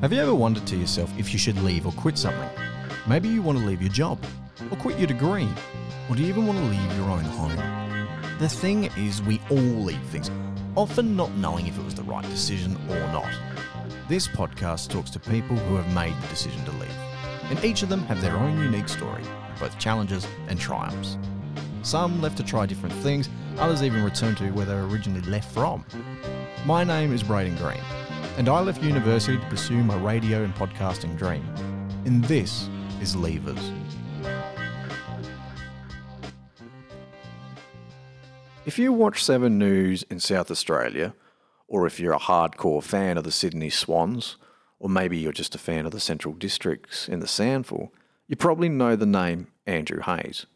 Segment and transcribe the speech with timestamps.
[0.00, 2.48] Have you ever wondered to yourself if you should leave or quit something?
[3.08, 4.24] Maybe you want to leave your job,
[4.70, 5.48] or quit your degree,
[6.08, 7.56] or do you even want to leave your own home?
[8.38, 10.30] The thing is, we all leave things,
[10.76, 13.28] often not knowing if it was the right decision or not.
[14.08, 16.96] This podcast talks to people who have made the decision to leave,
[17.50, 19.24] and each of them have their own unique story,
[19.58, 21.18] both challenges and triumphs.
[21.82, 23.28] Some left to try different things,
[23.58, 25.84] others even returned to where they were originally left from.
[26.66, 27.80] My name is Braden Green,
[28.38, 31.44] and I left university to pursue my radio and podcasting dream.
[32.04, 32.68] And this
[33.02, 33.72] is Levers.
[38.64, 41.14] If you watch 7 News in South Australia,
[41.66, 44.36] or if you're a hardcore fan of the Sydney Swans,
[44.78, 47.88] or maybe you're just a fan of the Central Districts in the SANFL,
[48.28, 50.46] you probably know the name Andrew Hayes.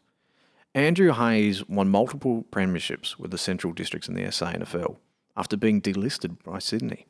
[0.73, 4.95] Andrew Hayes won multiple premierships with the Central Districts in the SANFL
[5.35, 7.07] after being delisted by Sydney.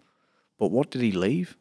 [0.57, 1.57] But what did he leave?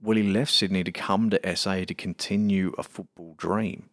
[0.00, 3.88] Well, he left Sydney to come to SA to continue a football dream.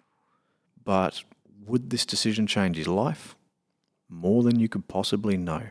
[0.83, 1.23] But
[1.65, 3.35] would this decision change his life?
[4.09, 5.69] More than you could possibly know.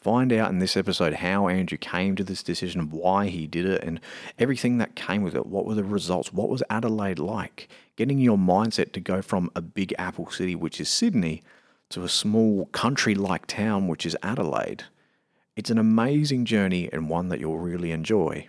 [0.00, 3.84] Find out in this episode how Andrew came to this decision, why he did it,
[3.84, 4.00] and
[4.38, 5.44] everything that came with it.
[5.44, 6.32] What were the results?
[6.32, 7.68] What was Adelaide like?
[7.96, 11.42] Getting your mindset to go from a big apple city, which is Sydney,
[11.90, 14.84] to a small country like town, which is Adelaide.
[15.60, 18.48] It's an amazing journey and one that you'll really enjoy.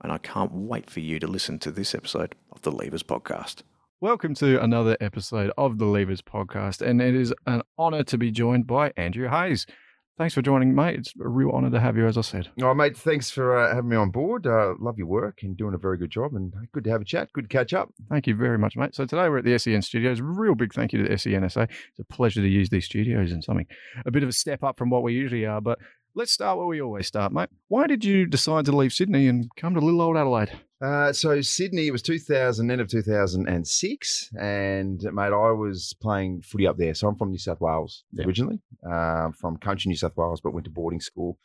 [0.00, 3.62] And I can't wait for you to listen to this episode of the Levers Podcast.
[4.00, 6.80] Welcome to another episode of the Levers Podcast.
[6.80, 9.66] And it is an honor to be joined by Andrew Hayes.
[10.18, 11.00] Thanks for joining, mate.
[11.00, 12.50] It's a real honour to have you, as I said.
[12.60, 14.46] Oh, mate, thanks for uh, having me on board.
[14.46, 17.04] Uh, love your work and doing a very good job, and good to have a
[17.04, 17.32] chat.
[17.32, 17.92] Good to catch up.
[18.08, 18.94] Thank you very much, mate.
[18.94, 20.20] So today we're at the SEN studios.
[20.20, 21.64] Real big thank you to the SENSA.
[21.64, 23.66] It's a pleasure to use these studios and something
[24.06, 25.60] a bit of a step up from what we usually are.
[25.60, 25.80] But
[26.14, 27.48] let's start where we always start, mate.
[27.68, 30.52] Why did you decide to leave Sydney and come to little old Adelaide?
[30.80, 36.66] Uh, so Sydney, it was 2000, end of 2006, and mate, I was playing footy
[36.66, 36.94] up there.
[36.94, 38.24] So I'm from New South Wales Yeah.
[38.26, 41.38] originally, uh, from country New South Wales, but went to boarding school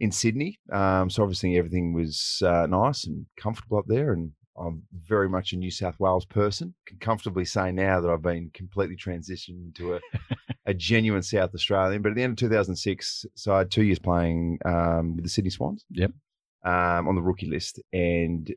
[0.00, 0.58] in Sydney.
[0.70, 5.52] Um, so obviously everything was uh, nice and comfortable up there, and I'm very much
[5.52, 6.74] a New South Wales person.
[6.86, 10.00] Can comfortably say now that I've been completely transitioned into a,
[10.66, 12.02] a genuine South Australian.
[12.02, 15.30] But at the end of 2006, so I had two years playing um, with the
[15.30, 15.84] Sydney Swans.
[15.90, 16.12] Yep.
[16.64, 18.48] Um, on the rookie list, and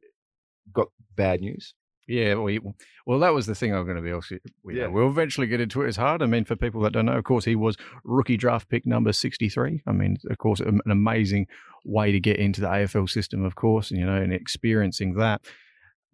[0.71, 1.73] got bad news.
[2.07, 2.59] Yeah, we,
[3.07, 4.37] well, that was the thing I'm going to be also.
[4.63, 4.87] We, Yeah.
[4.87, 5.87] We'll eventually get into it.
[5.87, 6.21] It's hard.
[6.21, 9.11] I mean, for people that don't know, of course, he was rookie draft pick number
[9.11, 9.81] 63.
[9.87, 11.47] I mean, of course, an amazing
[11.83, 15.41] way to get into the AFL system, of course, and, you know, and experiencing that.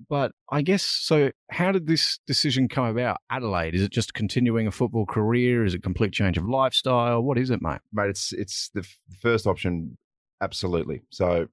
[0.09, 1.31] But I guess so.
[1.49, 3.17] How did this decision come about?
[3.29, 3.75] Adelaide?
[3.75, 5.65] Is it just continuing a football career?
[5.65, 7.21] Is it complete change of lifestyle?
[7.21, 7.79] What is it, mate?
[7.93, 8.09] mate.
[8.09, 9.97] It's it's the f- first option,
[10.41, 11.01] absolutely.
[11.09, 11.47] So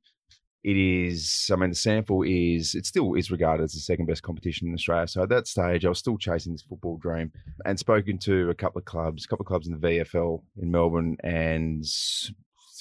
[0.65, 1.51] it is.
[1.53, 4.75] I mean, the SANFL is it still is regarded as the second best competition in
[4.75, 5.09] Australia.
[5.09, 7.33] So at that stage, I was still chasing this football dream,
[7.65, 10.71] and spoken to a couple of clubs, a couple of clubs in the VFL in
[10.71, 11.85] Melbourne, and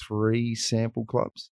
[0.00, 1.50] three SANFL clubs.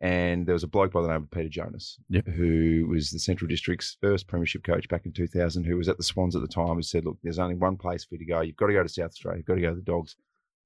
[0.00, 2.28] And there was a bloke by the name of Peter Jonas, Yep.
[2.28, 6.04] who was the Central District's first premiership coach back in 2000, who was at the
[6.04, 8.40] Swans at the time, who said, Look, there's only one place for you to go.
[8.40, 9.38] You've got to go to South Australia.
[9.38, 10.14] You've got to go to the Dogs.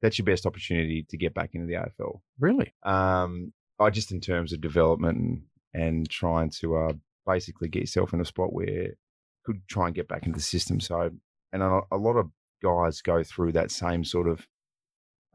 [0.02, 2.20] That's your best opportunity to get back into the AFL.
[2.38, 2.74] Really?
[2.82, 6.92] Um, I just in terms of development and, and trying to uh,
[7.26, 8.94] basically get yourself in a spot where you
[9.44, 10.78] could try and get back into the system.
[10.80, 11.10] So,
[11.52, 12.30] and a, a lot of
[12.62, 14.46] guys go through that same sort of,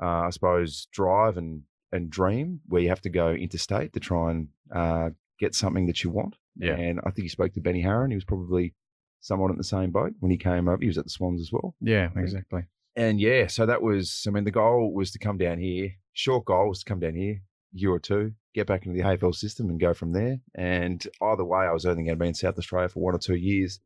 [0.02, 4.32] uh, I suppose, drive and and dream where you have to go interstate to try
[4.32, 5.10] and uh,
[5.40, 6.36] get something that you want.
[6.58, 6.74] Yeah.
[6.74, 8.10] And I think you spoke to Benny Harron.
[8.10, 8.74] He was probably
[9.22, 10.82] somewhat in the same boat when he came over.
[10.82, 11.76] He was at the Swans as well.
[11.82, 12.66] Yeah, exactly.
[12.96, 15.92] And yeah, so that was, I mean, the goal was to come down here.
[16.14, 19.36] Short goal was to come down here, year or two, get back into the AFL
[19.36, 20.40] system and go from there.
[20.56, 23.20] And either way, I was only going to be in South Australia for one or
[23.20, 23.80] two years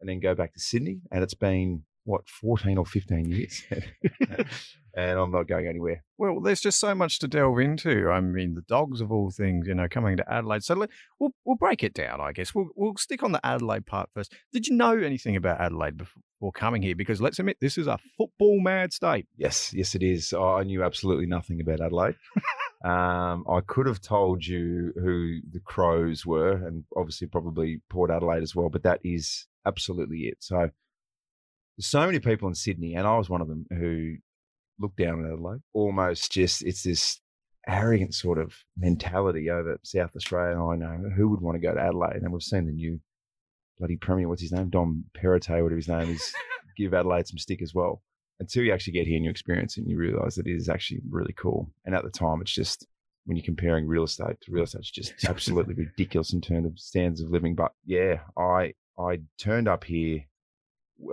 [0.00, 1.00] and then go back to Sydney.
[1.10, 3.62] And it's been, what, 14 or 15 years?
[4.98, 6.02] and I'm not going anywhere.
[6.18, 8.10] Well, there's just so much to delve into.
[8.10, 10.64] I mean, the dogs of all things, you know, coming to Adelaide.
[10.64, 10.90] So let,
[11.20, 12.52] we'll we'll break it down, I guess.
[12.52, 14.34] We'll we'll stick on the Adelaide part first.
[14.52, 16.96] Did you know anything about Adelaide before coming here?
[16.96, 19.28] Because let's admit, this is a football mad state.
[19.36, 20.32] Yes, yes, it is.
[20.32, 22.16] I knew absolutely nothing about Adelaide.
[22.84, 28.42] um, I could have told you who the Crows were, and obviously probably Port Adelaide
[28.42, 30.38] as well, but that is absolutely it.
[30.40, 30.70] So
[31.76, 34.16] there's so many people in Sydney, and I was one of them who
[34.78, 35.60] looked down on Adelaide.
[35.72, 37.20] Almost just it's this
[37.66, 40.62] arrogant sort of mentality over South Australia.
[40.62, 43.00] I know who would want to go to Adelaide, and we've seen the new
[43.78, 44.28] bloody premier.
[44.28, 44.70] What's his name?
[44.70, 46.34] Dom Perrottet, whatever his name is,
[46.76, 48.02] give Adelaide some stick as well
[48.40, 50.68] until you actually get here and you experience it and you realize that it is
[50.68, 51.70] actually really cool.
[51.84, 52.86] And at the time, it's just
[53.24, 56.78] when you're comparing real estate to real estate, it's just absolutely ridiculous in terms of
[56.78, 57.54] standards of living.
[57.54, 60.24] But yeah, I I turned up here.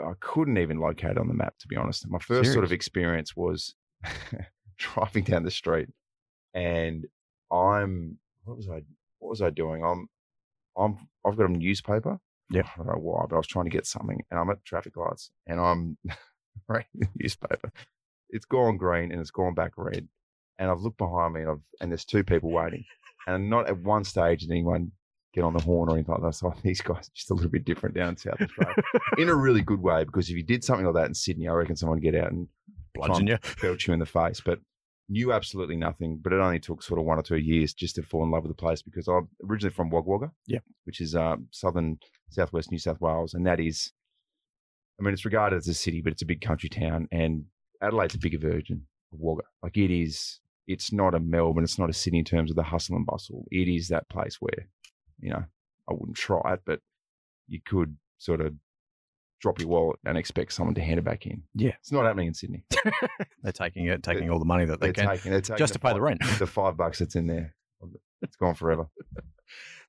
[0.03, 2.07] I couldn't even locate on the map, to be honest.
[2.09, 3.75] My first sort of experience was
[4.77, 5.89] driving down the street,
[6.53, 7.05] and
[7.51, 8.81] I'm what was I
[9.19, 9.83] what was I doing?
[9.83, 10.07] I'm
[10.77, 12.19] I'm I've got a newspaper.
[12.49, 14.63] Yeah, I don't know why, but I was trying to get something, and I'm at
[14.65, 15.97] traffic lights, and I'm
[16.67, 17.71] reading the newspaper.
[18.29, 20.07] It's gone green and it's gone back red,
[20.57, 22.85] and I've looked behind me, and I've and there's two people waiting,
[23.27, 24.91] and not at one stage did anyone
[25.35, 26.33] get on the horn or anything like that.
[26.33, 28.75] So these guys are just a little bit different down South Australia
[29.17, 30.03] in a really good way.
[30.03, 32.31] Because if you did something like that in Sydney, I reckon someone would get out
[32.31, 32.47] and
[32.93, 34.41] bludgeon you, belt you in the face.
[34.43, 34.59] But
[35.09, 36.19] knew absolutely nothing.
[36.21, 38.43] But it only took sort of one or two years just to fall in love
[38.43, 41.99] with the place because I'm originally from Wagga Wagga, yeah, which is uh, southern
[42.29, 43.91] southwest New South Wales, and that is,
[44.99, 47.45] I mean, it's regarded as a city, but it's a big country town, and
[47.81, 49.43] Adelaide's a bigger version of Wagga.
[49.61, 52.63] Like it is, it's not a Melbourne, it's not a city in terms of the
[52.63, 53.45] hustle and bustle.
[53.51, 54.67] It is that place where,
[55.25, 55.43] you know,
[55.89, 56.79] I wouldn't try it, but
[57.47, 58.53] you could sort of
[59.41, 61.41] drop your wallet and expect someone to hand it back in.
[61.55, 62.63] Yeah, it's not happening in Sydney.
[63.43, 65.79] they're taking it, taking they're, all the money that they can, taking, taking just to
[65.79, 66.21] pay five, the rent.
[66.37, 67.55] The five bucks that's in there,
[68.21, 68.87] it's gone forever.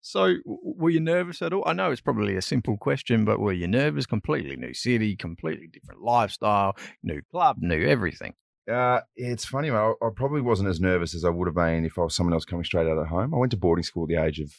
[0.00, 1.65] So, were you nervous at all?
[1.67, 4.06] I know it's probably a simple question, but were you nervous?
[4.06, 8.35] Completely new city, completely different lifestyle, new club, new everything.
[8.71, 11.99] Uh, it's funny, I, I probably wasn't as nervous as I would have been if
[11.99, 13.33] I was someone else coming straight out of home.
[13.33, 14.53] I went to boarding school at the age of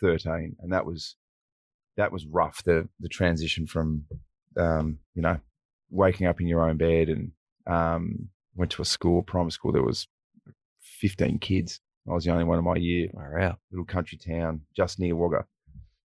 [0.00, 1.16] thirteen, and that was
[1.96, 2.62] that was rough.
[2.64, 4.04] The the transition from
[4.56, 5.38] um, you know
[5.90, 7.32] waking up in your own bed and
[7.66, 9.72] um, went to a school, primary school.
[9.72, 10.06] There was
[10.80, 13.08] fifteen kids I was the only one in my year.
[13.12, 13.58] Wow.
[13.70, 15.44] Little country town just near Wagga.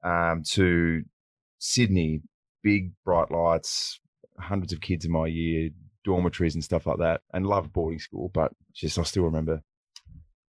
[0.03, 1.03] Um, to
[1.59, 2.23] Sydney,
[2.63, 4.01] big bright lights,
[4.39, 5.71] hundreds of kids in my year,
[6.05, 8.31] dormitories and stuff like that, and loved boarding school.
[8.33, 9.63] But just I still remember,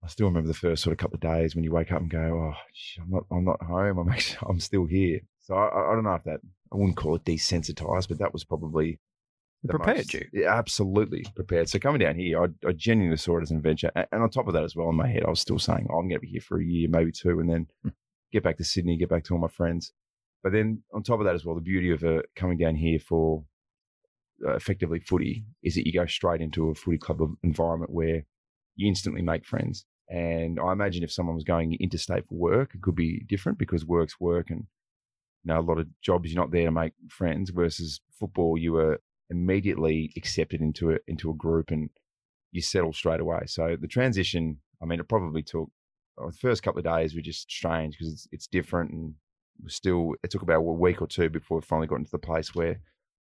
[0.04, 2.10] I still remember the first sort of couple of days when you wake up and
[2.10, 3.98] go, "Oh, I'm not, I'm not home.
[3.98, 6.40] I'm actually, I'm still here." So I, I don't know if that
[6.72, 9.00] I wouldn't call it desensitized, but that was probably
[9.66, 10.26] prepared most, you.
[10.32, 11.68] Yeah, absolutely prepared.
[11.68, 13.90] So coming down here, I, I, genuinely saw it as an adventure.
[13.94, 15.98] And on top of that as well, in my head, I was still saying, oh,
[15.98, 17.90] I'm going to be here for a year, maybe two, and then hmm.
[18.32, 19.92] get back to Sydney, get back to all my friends.
[20.42, 22.98] But then on top of that as well, the beauty of uh, coming down here
[22.98, 23.44] for
[24.46, 28.24] uh, effectively footy is that you go straight into a footy club environment where
[28.76, 29.86] you instantly make friends.
[30.08, 33.86] And I imagine if someone was going interstate for work, it could be different because
[33.86, 34.66] work's work and
[35.44, 38.72] you know, a lot of jobs you're not there to make friends versus football you
[38.72, 41.90] were immediately accepted into it into a group and
[42.52, 43.42] you settle straight away.
[43.46, 45.70] So the transition, I mean, it probably took
[46.16, 49.14] well, the first couple of days were just strange because it's it's different and
[49.66, 52.54] still it took about a week or two before we finally got into the place
[52.54, 52.80] where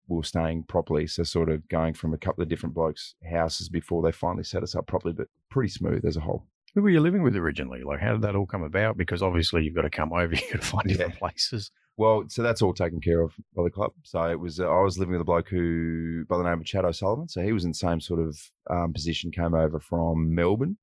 [0.08, 1.06] we were staying properly.
[1.06, 4.62] So sort of going from a couple of different blokes' houses before they finally set
[4.62, 6.46] us up properly, but pretty smooth as a whole.
[6.75, 7.82] Who were you living with originally?
[7.82, 8.97] Like, how did that all come about?
[8.97, 11.19] Because obviously you've got to come over, you've got to find different yeah.
[11.19, 11.70] places.
[11.97, 13.91] Well, so that's all taken care of by the club.
[14.05, 16.65] So it was uh, I was living with a bloke who, by the name of
[16.65, 17.29] Chad O'Sullivan.
[17.29, 18.38] So he was in the same sort of
[18.70, 20.76] um, position, came over from Melbourne,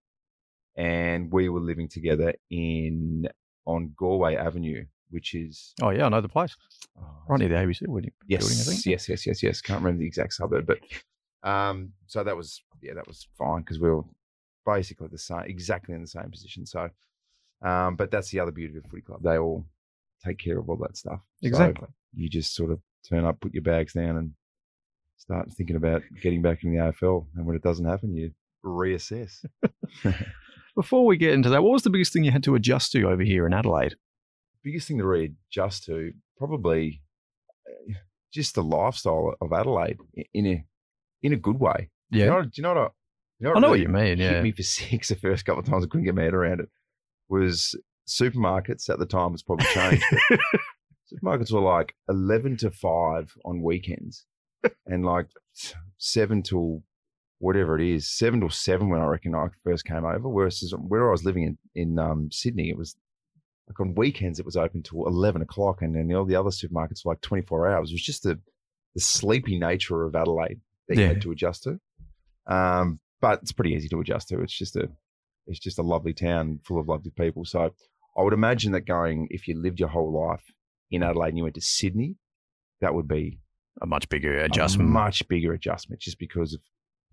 [0.76, 3.30] and we were living together in
[3.66, 6.54] on Galway Avenue, which is oh yeah, I know the place,
[7.00, 8.12] oh, right near the ABC building.
[8.28, 8.86] Yes, building, I think.
[8.86, 9.62] yes, yes, yes, yes.
[9.62, 10.80] Can't remember the exact suburb, but
[11.50, 14.04] um, so that was yeah, that was fine because we were
[14.66, 16.66] basically the same, exactly in the same position.
[16.66, 16.90] So,
[17.62, 19.22] um, but that's the other beauty of footy club.
[19.24, 19.66] They all
[20.24, 21.19] take care of all that stuff.
[21.42, 21.88] Exactly.
[21.88, 24.31] So you just sort of turn up, put your bags down, and
[25.18, 27.28] start thinking about getting back in the AFL.
[27.36, 28.31] And when it doesn't happen, you
[28.64, 29.45] reassess.
[30.76, 33.04] Before we get into that, what was the biggest thing you had to adjust to
[33.04, 33.95] over here in Adelaide?
[34.64, 37.02] Biggest thing to readjust to, probably
[37.68, 37.94] eh,
[38.34, 39.98] just the lifestyle of Adelaide
[40.34, 40.66] in a
[41.22, 41.90] in a good way.
[42.12, 42.26] Yeah.
[42.26, 42.92] You know, do you know what?
[43.42, 44.18] I, you know what I know really what you mean.
[44.18, 44.30] Yeah.
[44.31, 45.83] Hit me for six the first couple of times.
[45.83, 46.69] I couldn't get my head around it.
[47.27, 47.75] Was
[48.07, 50.04] supermarkets at the time it's probably changed.
[51.13, 54.25] supermarkets were like eleven to five on weekends,
[54.85, 55.27] and like
[55.97, 56.83] seven till
[57.39, 60.30] whatever it is, seven till seven when I reckon I first came over.
[60.30, 62.95] Whereas where I was living in in um, Sydney, it was
[63.68, 67.04] like on weekends it was open till eleven o'clock, and then all the other supermarkets
[67.04, 67.89] were like twenty four hours.
[67.89, 68.39] It was just the
[68.94, 71.01] the sleepy nature of Adelaide that yeah.
[71.01, 71.80] you had to adjust to.
[72.47, 74.40] Um, but it's pretty easy to adjust to.
[74.42, 74.88] It's just a
[75.48, 77.44] it's just a lovely town full of lovely people.
[77.44, 77.72] So
[78.16, 80.44] I would imagine that going, if you lived your whole life
[80.92, 82.18] in Adelaide and you went to Sydney,
[82.82, 83.40] that would be
[83.82, 84.90] a much bigger adjustment.
[84.90, 86.62] much bigger adjustment just because of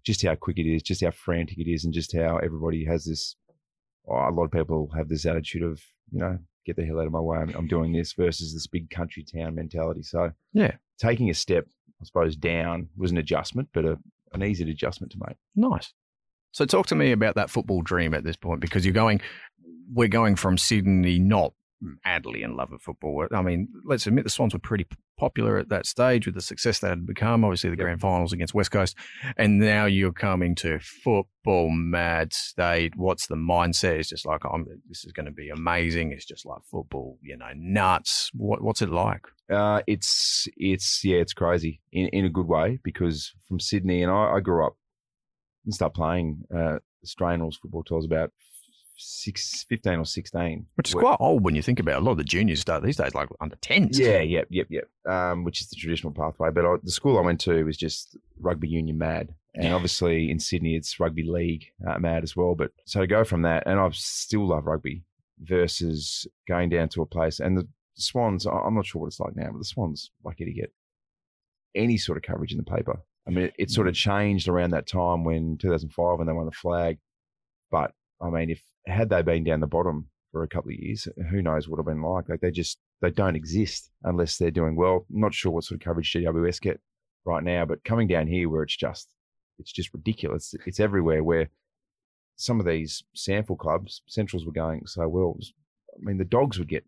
[0.05, 3.07] just how quick it is, just how frantic it is, and just how everybody has
[3.07, 3.35] this.
[4.07, 7.07] Oh, a lot of people have this attitude of, you know, get the hell out
[7.07, 7.39] of my way.
[7.39, 10.03] I'm, I'm doing this versus this big country town mentality.
[10.03, 11.67] So, yeah, taking a step,
[12.03, 13.97] I suppose, down was an adjustment, but a,
[14.33, 15.37] an easy adjustment to make.
[15.55, 15.93] Nice.
[16.53, 19.21] So talk to me about that football dream at this point because you're going,
[19.93, 21.53] we're going from Sydney not
[22.05, 23.27] madly in love with football.
[23.33, 24.87] I mean, let's admit the Swans were pretty
[25.19, 27.45] popular at that stage with the success that had become.
[27.45, 27.85] Obviously, the yep.
[27.85, 28.97] grand finals against West Coast,
[29.37, 32.95] and now you're coming to football mad state.
[32.97, 33.99] What's the mindset?
[33.99, 36.13] It's just like, I'm, this is going to be amazing.
[36.13, 38.31] It's just like football, you know, nuts.
[38.35, 39.27] What, what's it like?
[39.51, 44.11] Uh, it's it's yeah, it's crazy in in a good way because from Sydney, and
[44.11, 44.77] I, I grew up
[45.65, 48.33] and start playing uh, Australian rules football till I was about
[48.97, 50.67] six, 15 or 16.
[50.75, 52.03] Which is quite old when you think about it.
[52.03, 53.99] A lot of the juniors start these days like under 10s.
[53.99, 54.89] Yeah, yep, yep, yep.
[55.07, 56.51] Um, which is the traditional pathway.
[56.51, 59.35] But I, the school I went to was just rugby union mad.
[59.55, 59.75] And yeah.
[59.75, 62.55] obviously in Sydney, it's rugby league uh, mad as well.
[62.55, 65.05] But so to go from that, and I still love rugby
[65.41, 67.41] versus going down to a place.
[67.41, 70.53] And the Swans, I'm not sure what it's like now, but the Swans lucky to
[70.53, 70.73] get
[71.75, 73.01] any sort of coverage in the paper.
[73.27, 73.99] I mean, it, it sort of mm.
[73.99, 76.99] changed around that time when 2005 when they won the flag.
[77.71, 81.07] But I mean, if had they been down the bottom for a couple of years,
[81.31, 82.29] who knows what it would have been like?
[82.29, 85.07] Like they just they don't exist unless they're doing well.
[85.13, 86.81] I'm not sure what sort of coverage GWS get
[87.25, 89.09] right now, but coming down here where it's just
[89.59, 90.55] it's just ridiculous.
[90.67, 91.23] It's everywhere.
[91.23, 91.49] Where
[92.37, 95.37] some of these SANFL clubs, Centrals were going so well.
[95.95, 96.85] I mean, the Dogs would get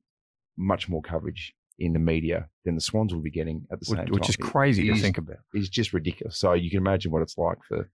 [0.56, 3.98] much more coverage in the media than the Swans will be getting at the same
[3.98, 4.14] which, time.
[4.14, 5.38] Which is crazy it, to think about.
[5.52, 6.38] It's just ridiculous.
[6.38, 7.88] So you can imagine what it's like for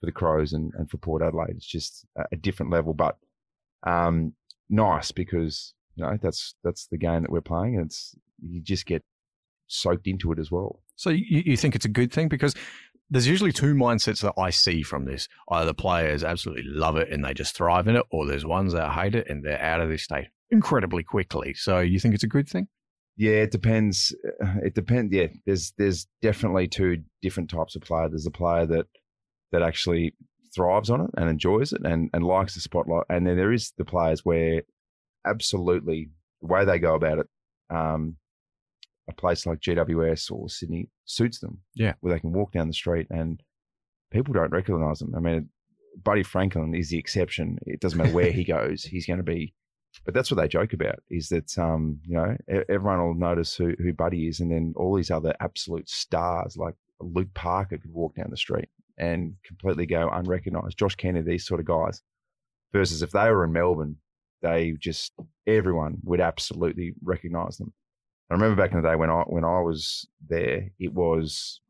[0.00, 1.56] for the Crows and, and for Port Adelaide.
[1.56, 2.94] It's just a different level.
[2.94, 3.16] But
[3.84, 4.34] um,
[4.68, 7.76] nice because you know that's that's the game that we're playing.
[7.76, 9.02] And it's you just get
[9.66, 10.80] soaked into it as well.
[10.96, 12.54] So you, you think it's a good thing because
[13.10, 15.28] there's usually two mindsets that I see from this.
[15.50, 18.72] Either the players absolutely love it and they just thrive in it, or there's ones
[18.72, 21.54] that hate it and they're out of this state incredibly quickly.
[21.54, 22.68] So you think it's a good thing?
[23.18, 24.14] Yeah, it depends.
[24.42, 25.12] Uh, it depends.
[25.12, 28.08] Yeah, there's there's definitely two different types of player.
[28.08, 28.86] There's a player that
[29.52, 30.14] that actually
[30.54, 33.04] thrives on it and enjoys it and, and likes the spotlight.
[33.08, 34.62] And then there is the players where
[35.26, 36.10] absolutely
[36.40, 37.26] the way they go about it,
[37.70, 38.16] um,
[39.08, 41.58] a place like GWS or Sydney suits them.
[41.74, 41.94] Yeah.
[42.00, 43.42] Where they can walk down the street and
[44.10, 45.14] people don't recognize them.
[45.16, 45.48] I mean,
[46.02, 47.58] Buddy Franklin is the exception.
[47.66, 49.54] It doesn't matter where he goes, he's going to be.
[50.04, 52.36] But that's what they joke about is that, um, you know,
[52.68, 54.40] everyone will notice who, who Buddy is.
[54.40, 58.68] And then all these other absolute stars like Luke Parker could walk down the street
[58.96, 60.78] and completely go unrecognized.
[60.78, 62.02] Josh Kennedy, these sort of guys,
[62.72, 63.96] versus if they were in Melbourne,
[64.42, 65.12] they just
[65.46, 67.72] everyone would absolutely recognize them.
[68.30, 71.60] I remember back in the day when I when I was there, it was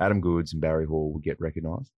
[0.00, 1.90] Adam Goodes and Barry Hall would get recognised,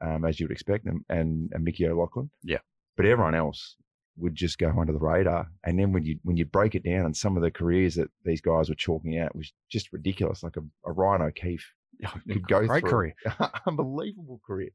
[0.00, 2.30] um, as you would expect, and, and, and Mickey O'Loughlin.
[2.42, 2.58] Yeah.
[2.96, 3.76] But everyone else
[4.16, 5.48] would just go under the radar.
[5.64, 8.08] And then when you when you break it down, and some of the careers that
[8.24, 10.42] these guys were chalking out was just ridiculous.
[10.42, 11.72] Like a, a Ryan O'Keefe
[12.28, 12.90] could go Great through.
[12.90, 13.14] career.
[13.66, 14.70] Unbelievable career.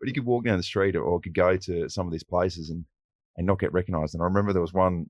[0.00, 2.68] But he could walk down the street or, could go to some of these places
[2.70, 2.84] and,
[3.36, 4.14] and not get recognized.
[4.14, 5.06] And I remember there was one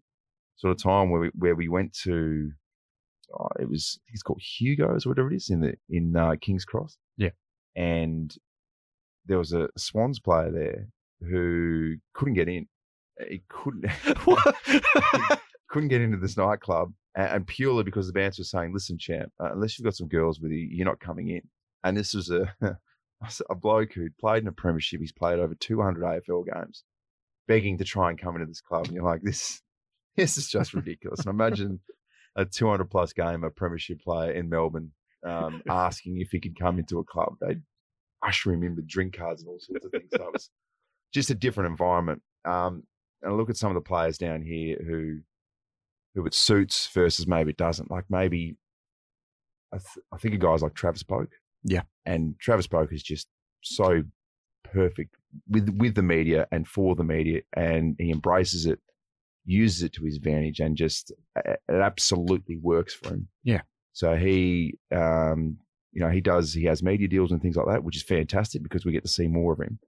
[0.57, 2.53] sort of time where we, where we went to,
[3.39, 6.65] oh, it was, he's called Hugo's or whatever it is in the, in uh, King's
[6.65, 6.97] Cross.
[7.17, 7.31] Yeah.
[7.75, 8.35] And
[9.27, 10.89] there was a Swans player there
[11.29, 12.69] who couldn't get in.
[13.29, 13.87] He couldn't,
[15.69, 19.53] couldn't get into this nightclub and, purely because the bouncer was saying, "Listen, champ, uh,
[19.53, 21.43] unless you've got some girls with you, you're not coming in."
[21.85, 22.55] And this was a
[23.51, 25.01] a bloke who'd played in a premiership.
[25.01, 26.85] He's played over 200 AFL games,
[27.47, 28.87] begging to try and come into this club.
[28.87, 29.63] And you're like, this
[30.17, 31.21] this is just ridiculous.
[31.21, 31.81] and imagine
[32.37, 34.93] a 200 plus game, a premiership player in Melbourne,
[35.25, 37.35] um, asking if he could come into a club.
[37.41, 37.63] They'd
[38.23, 40.09] usher him in with drink cards and all sorts of things.
[40.13, 40.51] So it was
[41.13, 42.23] just a different environment.
[42.45, 42.85] Um,
[43.25, 45.21] and I look at some of the players down here who
[46.15, 47.91] who it suits versus maybe it doesn't.
[47.91, 48.57] Like maybe
[49.73, 51.29] I, th- I think of guys like Travis Boak.
[51.65, 51.83] Yeah.
[52.07, 53.27] And Travis Boak is just
[53.63, 54.05] so
[54.63, 55.17] perfect
[55.49, 58.79] with with the media and for the media and he embraces it,
[59.45, 61.13] uses it to his advantage and just
[61.45, 63.29] it absolutely works for him.
[63.43, 63.63] Yeah.
[63.93, 65.59] So he um
[65.93, 68.63] you know, he does he has media deals and things like that, which is fantastic
[68.63, 69.79] because we get to see more of him.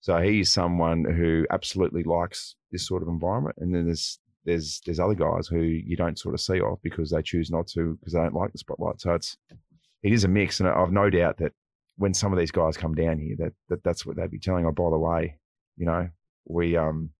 [0.00, 3.56] So he's someone who absolutely likes this sort of environment.
[3.58, 7.10] And then there's there's there's other guys who you don't sort of see off because
[7.10, 9.00] they choose not to because they don't like the spotlight.
[9.00, 9.36] So it's
[10.02, 11.52] it is a mix, and I've no doubt that
[11.96, 14.64] when some of these guys come down here, that, that that's what they'd be telling.
[14.64, 15.38] Oh, by the way,
[15.76, 16.08] you know,
[16.46, 17.10] we um,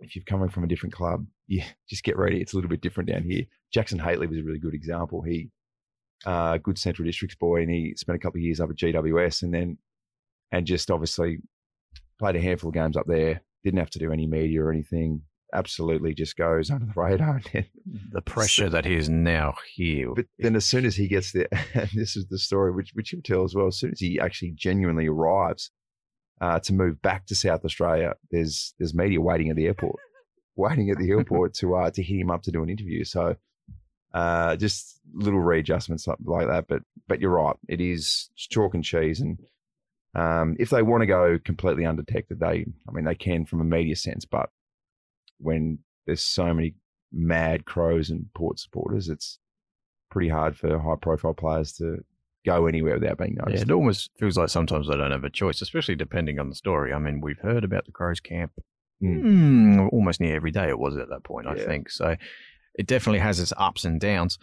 [0.00, 2.40] if you're coming from a different club, yeah, just get ready.
[2.40, 3.44] It's a little bit different down here.
[3.72, 5.22] Jackson Hately was a really good example.
[5.22, 5.50] He,
[6.24, 9.42] uh, good Central Districts boy, and he spent a couple of years up at GWS,
[9.42, 9.78] and then,
[10.50, 11.38] and just obviously
[12.22, 13.42] played a handful of games up there.
[13.64, 17.42] Didn't have to do any media or anything absolutely just goes under the radar.
[18.12, 20.12] the pressure so, that he is now here.
[20.14, 23.10] But then as soon as he gets there, and this is the story which which
[23.10, 25.70] he'll tell as well, as soon as he actually genuinely arrives,
[26.40, 29.96] uh, to move back to South Australia, there's there's media waiting at the airport,
[30.56, 33.04] waiting at the airport to uh, to hit him up to do an interview.
[33.04, 33.36] So
[34.14, 36.66] uh, just little readjustments like that.
[36.68, 39.20] But but you're right, it is chalk and cheese.
[39.20, 39.38] And
[40.14, 43.64] um, if they want to go completely undetected, they I mean they can from a
[43.64, 44.24] media sense.
[44.24, 44.50] But
[45.38, 46.74] when there's so many
[47.12, 49.38] mad crows and port supporters, it's
[50.10, 51.98] pretty hard for high profile players to
[52.44, 53.62] go anywhere without being Yeah, noticed.
[53.64, 56.92] it almost feels like sometimes they don't have a choice, especially depending on the story.
[56.92, 58.52] I mean, we've heard about the Crows camp
[59.02, 59.22] Mm.
[59.22, 60.68] mm, almost near every day.
[60.68, 61.90] It was at that point, I think.
[61.90, 62.14] So
[62.76, 64.38] it definitely has its ups and downs.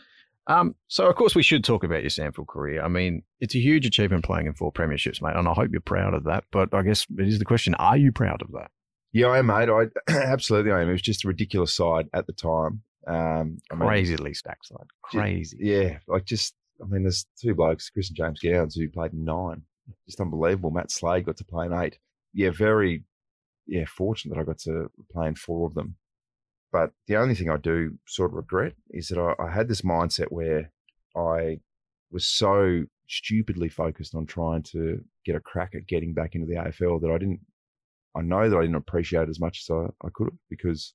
[0.47, 2.81] Um, so of course we should talk about your SANFL career.
[2.83, 5.81] I mean, it's a huge achievement playing in four premierships, mate, and I hope you're
[5.81, 6.45] proud of that.
[6.51, 8.71] But I guess it is the question: Are you proud of that?
[9.11, 9.69] Yeah, I am, mate.
[9.69, 10.89] I absolutely I am.
[10.89, 12.81] It was just a ridiculous side at the time.
[13.07, 15.57] Um, I mean, Crazily stacked side, crazy.
[15.59, 19.25] yeah, like just I mean, there's two blokes, Chris and James Gowans, who played in
[19.25, 19.63] nine.
[20.07, 20.71] Just unbelievable.
[20.71, 21.97] Matt Slade got to play in eight.
[22.33, 23.03] Yeah, very
[23.67, 25.95] yeah, fortunate that I got to play in four of them.
[26.71, 29.81] But the only thing I do sort of regret is that I, I had this
[29.81, 30.71] mindset where
[31.15, 31.59] I
[32.11, 36.55] was so stupidly focused on trying to get a crack at getting back into the
[36.55, 37.41] AFL that I didn't.
[38.15, 40.93] I know that I didn't appreciate as much as I, I could have because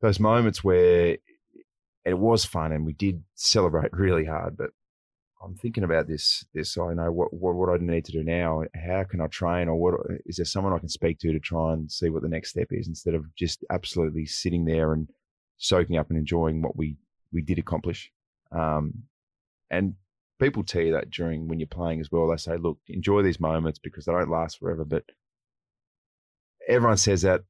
[0.00, 1.16] those moments where
[2.04, 4.70] it was fun and we did celebrate really hard, but
[5.46, 6.44] I'm thinking about this.
[6.52, 8.64] This I know what, what what I need to do now.
[8.74, 9.94] How can I train, or what
[10.26, 12.68] is there someone I can speak to to try and see what the next step
[12.70, 15.08] is instead of just absolutely sitting there and
[15.58, 16.96] soaking up and enjoying what we
[17.32, 18.10] we did accomplish.
[18.50, 19.04] Um,
[19.70, 19.94] and
[20.40, 22.28] people tell you that during when you're playing as well.
[22.28, 24.84] They say, look, enjoy these moments because they don't last forever.
[24.84, 25.04] But
[26.68, 27.42] everyone says that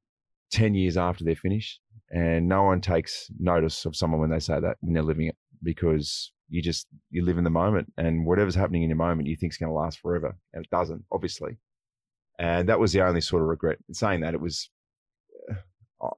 [0.51, 4.61] ten years after they're finished, and no one takes notice of someone when they say
[4.61, 8.55] that when they're living it because you just you live in the moment and whatever's
[8.55, 11.59] happening in your moment you think is going to last forever and it doesn't obviously.
[12.39, 13.79] And that was the only sort of regret.
[13.89, 14.71] In saying that it was
[15.51, 15.55] uh,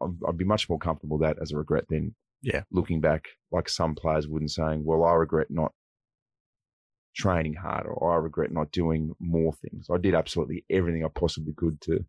[0.02, 2.62] I'd I'd be much more comfortable with that as a regret than Yeah.
[2.70, 5.72] looking back like some players would and saying well I regret not
[7.14, 9.88] training hard or I regret not doing more things.
[9.92, 12.05] I did absolutely everything I possibly could to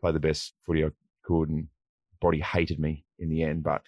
[0.00, 0.90] play the best footy I
[1.24, 1.68] could and
[2.20, 3.82] body hated me in the end but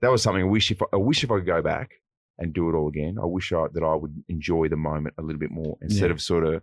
[0.00, 1.90] that was something I wish if I, I wish if I could go back
[2.38, 3.16] and do it all again.
[3.22, 6.12] I wish I, that I would enjoy the moment a little bit more instead Yeah.
[6.14, 6.62] of sort of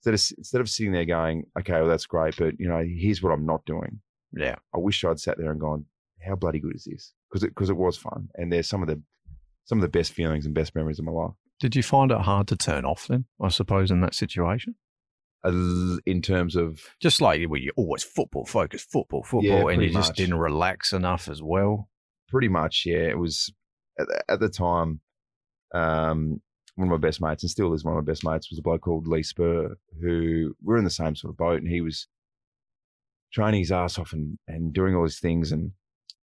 [0.00, 3.22] instead of instead of sitting there going, okay, well that's great, but you know, here's
[3.22, 4.00] what I'm not doing.
[4.32, 5.86] Yeah, I wish I'd sat there and gone,
[6.26, 7.12] how bloody good is this?
[7.30, 9.00] Because it because it was fun, and there's some of the
[9.66, 11.32] some of the best feelings and best memories of my life.
[11.60, 13.26] Did you find it hard to turn off then?
[13.40, 14.74] I suppose in that situation,
[15.44, 19.88] In terms of just like well, you're always football focused, football, football, Yeah, and you
[19.88, 21.88] pretty just didn't relax enough as well.
[22.28, 23.52] pretty much, yeah, it was
[23.98, 25.00] at the, at the time.
[25.72, 26.40] Um,
[26.76, 28.62] one of my best mates, and still is one of my best mates, was a
[28.62, 32.08] bloke called Lee Spurr, who we're in the same sort of boat, and he was
[33.32, 35.72] training his ass off and, and doing all these things and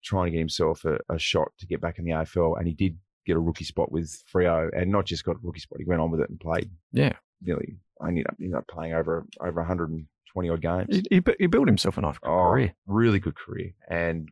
[0.04, 2.74] trying to get himself a, a shot to get back in the AFL, and he
[2.74, 5.86] did get a rookie spot with Freo, and not just got a rookie spot, he
[5.86, 7.78] went on with it and played Yeah, nearly.
[8.02, 10.88] I ended up, ended up playing over over 120 odd games.
[10.90, 12.74] he, he, he built himself a nice Oh, career.
[12.88, 14.28] really good career and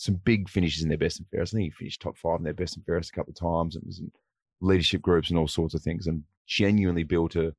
[0.00, 1.52] some big finishes in their best and fairest.
[1.52, 3.76] I think he finished top five in their best and fairest a couple of times.
[3.76, 4.10] It was in
[4.62, 7.54] leadership groups and all sorts of things, and genuinely built a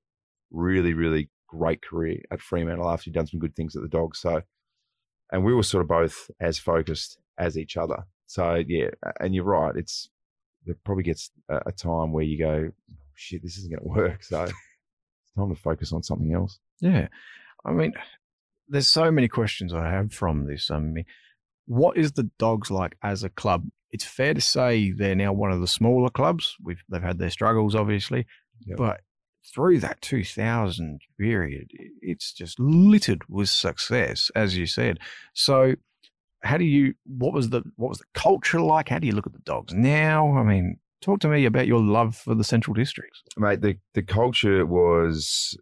[0.49, 4.17] really, really great career at Fremantle after he'd done some good things at the Dogs.
[4.17, 4.41] So,
[5.31, 8.05] and we were sort of both as focused as each other.
[8.25, 9.75] So yeah, and you're right.
[9.75, 10.09] It's
[10.65, 12.71] there probably gets a, a time where you go,
[13.13, 14.23] shit, this isn't going to work.
[14.23, 14.53] So it's
[15.37, 16.57] time to focus on something else.
[16.79, 17.07] Yeah.
[17.63, 17.93] I mean,
[18.67, 20.71] there's so many questions I have from this.
[20.71, 21.05] I mean,
[21.71, 23.65] what is the dogs like as a club?
[23.91, 26.55] It's fair to say they're now one of the smaller clubs.
[26.61, 28.25] We've they've had their struggles, obviously,
[28.65, 28.77] Yep.
[28.77, 29.01] but
[29.53, 34.99] through that 2000 period, it's just littered with success, as you said.
[35.33, 35.75] So,
[36.43, 36.93] how do you?
[37.05, 38.89] What was the what was the culture like?
[38.89, 40.37] How do you look at the dogs now?
[40.37, 43.21] I mean, talk to me about your love for the Central Districts.
[43.37, 43.61] mate.
[43.61, 45.57] The the culture was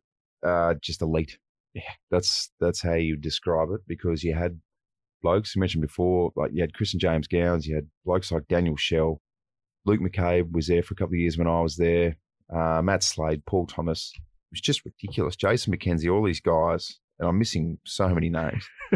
[0.46, 1.38] uh, just elite.
[1.76, 1.84] Yeah.
[2.10, 4.60] that's that's how you describe it because you had
[5.22, 8.48] blokes you mentioned before, like you had Chris and James Gowans, you had blokes like
[8.48, 9.22] Daniel Schell,
[9.86, 12.18] Luke McCabe was there for a couple of years when I was there,
[12.54, 14.12] uh, Matt Slade, Paul Thomas.
[14.16, 15.36] It was just ridiculous.
[15.36, 18.68] Jason McKenzie, all these guys, and I'm missing so many names,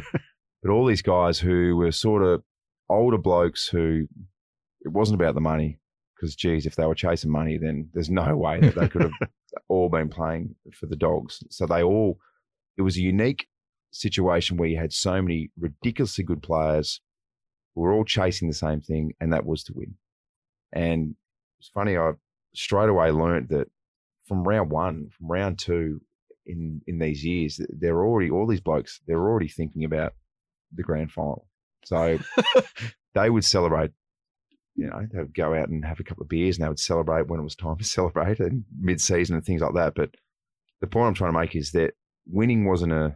[0.62, 2.44] but all these guys who were sort of
[2.90, 4.08] older blokes who
[4.82, 5.80] it wasn't about the money
[6.16, 9.30] because geez, if they were chasing money, then there's no way that they could have
[9.68, 11.44] all been playing for the dogs.
[11.50, 12.18] So they all,
[12.78, 13.48] it was a unique
[13.94, 17.00] situation where you had so many ridiculously good players
[17.76, 19.96] who were all chasing the same thing, and that was to win.
[20.72, 21.16] And
[21.60, 22.14] it's funny, I
[22.56, 23.68] straight away learned that
[24.26, 26.02] from round one, from round two,
[26.46, 29.00] in in these years, they're already all these blokes.
[29.08, 30.14] They're already thinking about
[30.74, 31.48] the grand final.
[31.86, 32.20] So
[33.14, 33.92] they would celebrate.
[34.76, 36.80] You know, they would go out and have a couple of beers, and they would
[36.80, 39.94] celebrate when it was time to celebrate, and mid season and things like that.
[39.96, 40.16] But
[40.82, 41.94] the point I'm trying to make is that
[42.28, 43.16] winning wasn't a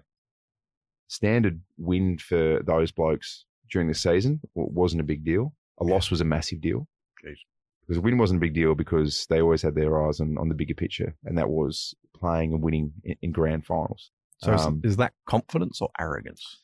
[1.08, 4.40] standard win for those blokes during the season.
[4.56, 5.54] Wasn't a big deal.
[5.80, 6.88] A loss was a massive deal.
[7.26, 7.36] Jeez.
[7.82, 10.50] Because a win wasn't a big deal because they always had their eyes on, on
[10.50, 14.12] the bigger picture, and that was playing and winning in, in grand finals.
[14.40, 16.58] So is- Um, is, that confidence or arrogance?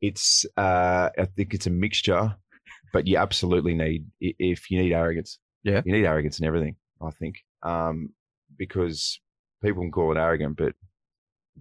[0.00, 2.34] It's uh, I think it's a mixture,
[2.92, 5.38] but you absolutely need if you need arrogance.
[5.62, 5.80] Yeah.
[5.84, 6.74] you need arrogance in everything.
[7.00, 8.08] I think um,
[8.58, 9.20] because
[9.62, 10.74] people can call it arrogant, but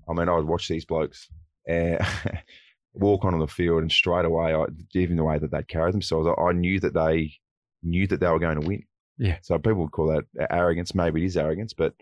[0.09, 1.29] I mean, I would watch these blokes
[1.71, 2.05] uh,
[2.93, 6.27] walk onto the field, and straight away, I, even the way that they carried themselves,
[6.27, 7.33] I, I knew that they
[7.83, 8.83] knew that they were going to win.
[9.17, 9.37] Yeah.
[9.41, 10.95] So people would call that arrogance.
[10.95, 11.93] Maybe it is arrogance, but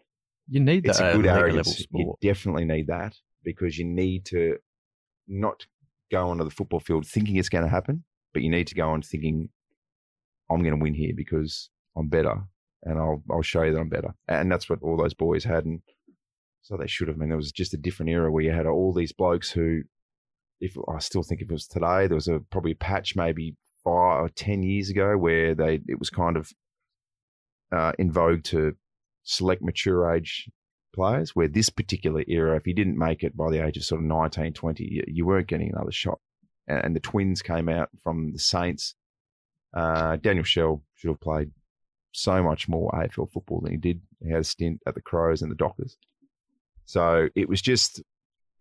[0.47, 1.85] You need that it's a good arrogance.
[1.91, 4.57] You definitely need that because you need to
[5.27, 5.65] not
[6.11, 8.03] go onto the football field thinking it's going to happen,
[8.33, 9.49] but you need to go on thinking,
[10.49, 12.35] I'm going to win here because I'm better
[12.83, 14.13] and I'll, I'll show you that I'm better.
[14.27, 15.65] And that's what all those boys had.
[15.65, 15.81] And
[16.61, 17.17] so they should have.
[17.17, 19.81] I mean, there was just a different era where you had all these blokes who,
[20.59, 23.55] if I still think if it was today, there was a probably a patch maybe
[23.83, 26.51] five or 10 years ago where they, it was kind of
[27.71, 28.75] uh, in vogue to
[29.23, 30.49] select mature age
[30.93, 34.01] players where this particular era, if you didn't make it by the age of sort
[34.01, 36.19] of 19, 20, you, you weren't getting another shot.
[36.67, 38.95] And, and the twins came out from the Saints.
[39.73, 41.51] Uh, Daniel Schell should have played
[42.11, 44.01] so much more AFL football than he did.
[44.21, 45.97] He had a stint at the Crows and the Dockers.
[46.89, 47.99] So it was just,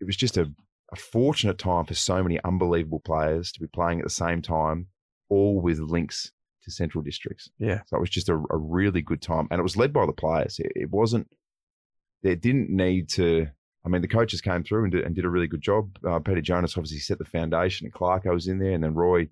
[0.00, 0.52] it was just a,
[0.92, 4.88] a fortunate time for so many unbelievable players to be playing at the same time,
[5.30, 6.30] all with links
[6.64, 7.48] to central districts.
[7.58, 7.80] Yeah.
[7.86, 9.48] So it was just a, a really good time.
[9.50, 10.58] And it was led by the players.
[10.58, 11.26] It, it wasn't,
[12.22, 13.46] they didn't need to,
[13.86, 15.96] I mean, the coaches came through and did, and did a really good job.
[16.06, 19.28] Uh, Peter Jonas obviously set the foundation, and Clarko was in there, and then Roy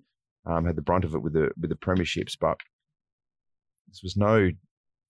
[0.47, 2.35] um, had the brunt of it with the with the premierships.
[2.39, 2.57] But
[3.87, 4.49] this was no,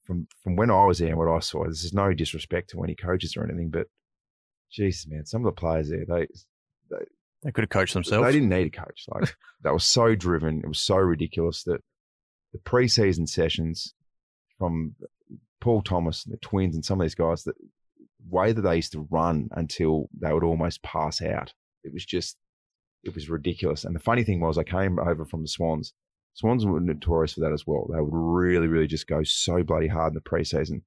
[0.08, 2.82] from from when I was there and what I saw, this is no disrespect to
[2.84, 3.88] any coaches or anything, but
[4.72, 6.28] Jesus, man, some of the players there, they
[6.90, 7.06] they,
[7.44, 8.26] they could have coached themselves.
[8.26, 9.06] they didn't need a coach.
[9.10, 10.62] Like they were so driven.
[10.64, 11.82] It was so ridiculous that
[12.54, 13.94] the preseason sessions
[14.58, 14.96] from
[15.60, 17.54] Paul Thomas and the twins and some of these guys, the
[18.30, 21.54] way that they used to run until they would almost pass out.
[21.84, 22.38] It was just,
[23.04, 23.84] it was ridiculous.
[23.84, 25.94] And the funny thing was, I came over from the Swans.
[26.38, 27.90] Swans were notorious for that as well.
[27.92, 30.84] They would really, really just go so bloody hard in the preseason.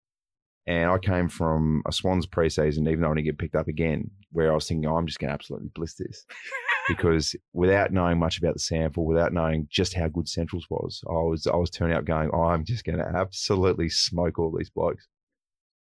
[0.64, 4.12] And I came from a Swans preseason, even though I didn't get picked up again,
[4.30, 6.24] where I was thinking, oh, I'm just going to absolutely bliss this.
[6.88, 11.14] because without knowing much about the SANFL, without knowing just how good Centrals was, I
[11.14, 14.70] was I was turning out going, oh, I'm just going to absolutely smoke all these
[14.70, 15.08] blokes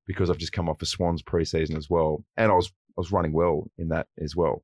[0.08, 3.12] because I've just come off a Swans preseason as well, and I was I was
[3.12, 4.64] running well in that as well.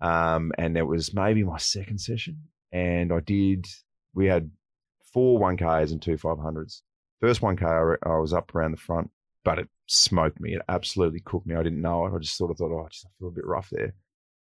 [0.00, 2.38] Um, and it was maybe my second session,
[2.70, 3.66] and I did.
[4.14, 4.50] We had
[5.12, 6.82] four one Ks and two five hundreds.
[7.20, 9.10] First one K, I I was up around the front,
[9.44, 10.54] but it smoked me.
[10.54, 11.54] It absolutely cooked me.
[11.54, 12.14] I didn't know it.
[12.14, 13.94] I just sort of thought, oh, I just feel a bit rough there.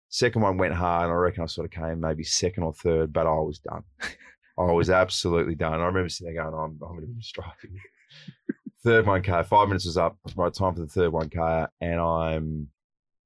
[0.09, 3.11] Second one went hard, and I reckon I sort of came maybe second or third,
[3.11, 3.83] but I was done.
[4.57, 5.81] I was absolutely done.
[5.81, 7.79] I remember sitting there going, I'm, I'm going to be striking.
[8.83, 10.17] third 1K, five minutes was up.
[10.35, 12.69] Right time for the third 1K, and I'm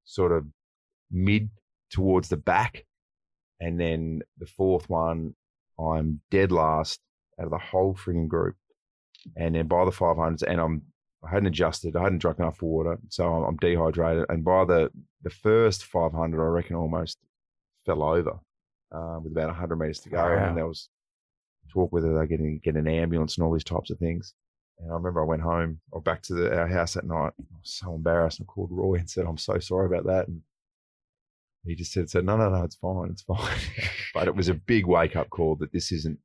[0.03, 0.45] sort of
[1.09, 1.49] mid
[1.89, 2.85] towards the back.
[3.59, 5.35] And then the fourth one,
[5.79, 6.99] I'm dead last
[7.39, 8.55] out of the whole frigging group.
[9.35, 10.81] And then by the 500s, and I'm
[11.23, 11.95] I hadn't adjusted.
[11.95, 14.25] I hadn't drunk enough water, so I'm, I'm dehydrated.
[14.29, 14.89] And by the
[15.21, 17.19] the first 500, I reckon almost
[17.85, 18.39] fell over
[18.91, 20.17] uh, with about 100 meters to go.
[20.17, 20.47] Wow.
[20.47, 20.89] And there was
[21.71, 24.33] talk whether they're getting get an ambulance and all these types of things.
[24.79, 27.33] And I remember I went home or back to the, our house that night.
[27.39, 28.41] I was so embarrassed.
[28.41, 30.41] I called Roy and said, "I'm so sorry about that." And
[31.65, 33.57] he just said, "said No, no, no, it's fine, it's fine."
[34.13, 36.19] but it was a big wake up call that this isn't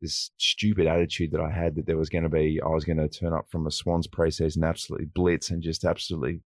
[0.00, 2.98] this stupid attitude that I had that there was going to be, I was going
[2.98, 6.42] to turn up from a Swans preseason, absolutely blitz and just absolutely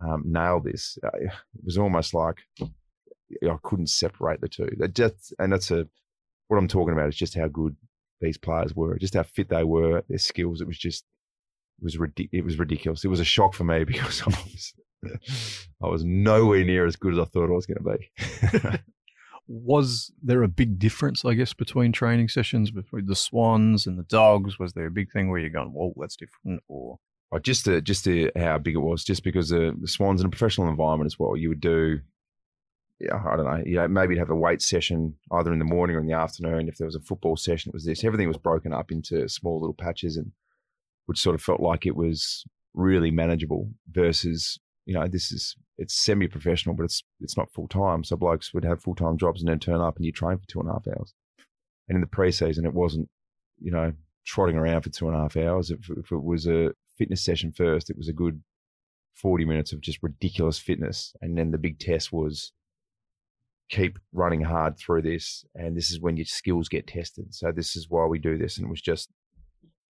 [0.00, 0.98] um, nail this.
[1.04, 4.70] Uh, It was almost like I couldn't separate the two.
[4.78, 5.86] That just, and that's a,
[6.48, 7.76] what I'm talking about is just how good
[8.20, 10.60] these players were, just how fit they were, their skills.
[10.60, 11.04] It was just,
[11.78, 11.98] it was
[12.32, 13.04] It was ridiculous.
[13.04, 14.74] It was a shock for me because I was,
[15.82, 18.78] I was nowhere near as good as I thought I was going to be.
[19.48, 24.02] Was there a big difference, I guess, between training sessions between the Swans and the
[24.02, 24.58] Dogs?
[24.58, 26.64] Was there a big thing where you're going, "Whoa, that's different"?
[26.66, 26.98] Or
[27.32, 30.26] Oh, just to, just to how big it was, just because the, the Swans in
[30.26, 32.00] a professional environment as well, you would do,
[33.00, 35.64] yeah, I don't know, you know, maybe you'd have a weight session either in the
[35.64, 36.68] morning or in the afternoon.
[36.68, 38.04] If there was a football session, it was this.
[38.04, 40.30] Everything was broken up into small little patches, and
[41.06, 43.70] which sort of felt like it was really manageable.
[43.90, 48.04] Versus you know, this is it's semi-professional, but it's it's not full time.
[48.04, 50.46] So blokes would have full time jobs and then turn up and you train for
[50.46, 51.12] two and a half hours.
[51.88, 53.08] And in the preseason, it wasn't,
[53.60, 53.92] you know,
[54.24, 55.70] trotting around for two and a half hours.
[55.70, 58.42] If, if it was a fitness session first, it was a good
[59.14, 62.52] forty minutes of just ridiculous fitness, and then the big test was
[63.68, 67.34] keep running hard through this, and this is when your skills get tested.
[67.34, 69.10] So this is why we do this, and it was just,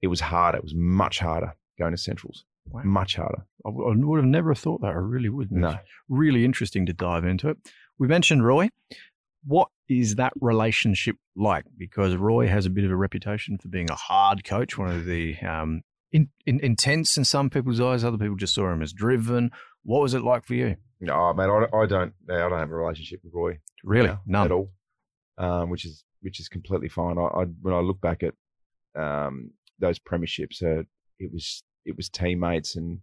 [0.00, 0.59] it was harder.
[0.59, 2.46] It was much harder going to centrals.
[2.70, 2.83] Wow.
[2.85, 3.46] Much harder.
[3.64, 4.88] I w- I would have never thought that.
[4.88, 5.61] I really wouldn't.
[5.61, 5.70] No.
[5.70, 7.57] It's really interesting to dive into it.
[7.98, 8.70] We mentioned Roy.
[9.44, 11.64] What is that relationship like?
[11.79, 15.05] Because Roy has a bit of a reputation for being a hard coach, one of
[15.05, 18.02] the um, in, in, intense in some people's eyes.
[18.02, 19.50] Other people just saw him as driven.
[19.85, 20.76] What was it like for you?
[21.00, 22.12] No, man, I, I don't.
[22.29, 23.59] I don't have a relationship with Roy.
[23.85, 24.72] Really, now none at all,
[25.38, 27.18] um, which is which is completely fine.
[27.18, 28.35] I, I when I look back at
[29.00, 30.83] um, those premierships, uh,
[31.18, 33.01] it was it was teammates and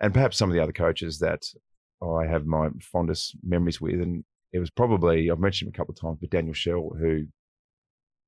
[0.00, 1.44] and perhaps some of the other coaches that
[2.00, 5.92] I have my fondest memories with, and it was probably I've mentioned him a couple
[5.92, 7.26] of times, but Daniel Schell, who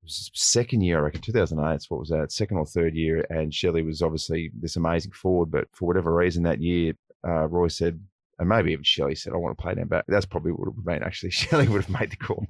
[0.03, 1.87] was second year, I reckon, 2008.
[1.89, 2.33] What was that?
[2.33, 6.43] Second or third year, and Shelley was obviously this amazing forward, but for whatever reason
[6.45, 6.95] that year,
[7.27, 8.01] uh, Roy said,
[8.39, 10.05] and maybe even Shelley said, I want to play down back.
[10.09, 11.31] That's probably what it would have been, actually.
[11.31, 12.47] Shelley would have made the call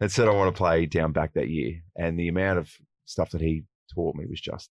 [0.00, 1.82] and said, I want to play down back that year.
[1.96, 2.70] And the amount of
[3.04, 4.70] stuff that he taught me was just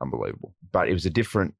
[0.00, 0.54] unbelievable.
[0.72, 1.54] But it was a different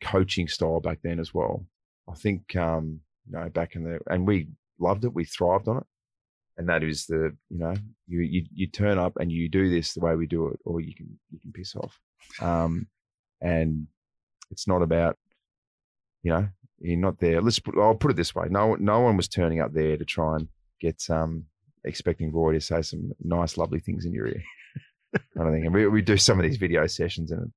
[0.00, 1.64] coaching style back then as well.
[2.08, 5.78] I think, um, you know, back in the, and we loved it, we thrived on
[5.78, 5.86] it.
[6.58, 7.74] And that is the, you know,
[8.06, 10.80] you, you, you turn up and you do this the way we do it, or
[10.80, 11.98] you can, you can piss off.
[12.40, 12.86] Um,
[13.40, 13.86] and
[14.50, 15.18] it's not about,
[16.22, 17.42] you know, you're not there.
[17.42, 18.46] Let's put, I'll put it this way.
[18.48, 20.48] No, no one was turning up there to try and
[20.80, 21.44] get, um,
[21.84, 24.42] expecting Roy to say some nice, lovely things in your ear.
[25.36, 25.66] Kind of thing.
[25.66, 27.52] And we, we do some of these video sessions and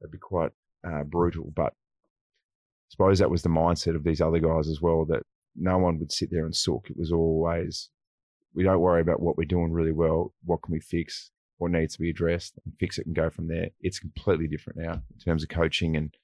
[0.00, 0.52] it'd be quite
[0.86, 1.52] uh, brutal.
[1.54, 5.22] But I suppose that was the mindset of these other guys as well that
[5.56, 6.88] no one would sit there and sook.
[6.90, 7.90] It was always,
[8.54, 10.32] we don't worry about what we're doing really well.
[10.44, 11.30] What can we fix?
[11.58, 13.68] What needs to be addressed and fix it and go from there.
[13.80, 16.14] It's completely different now in terms of coaching and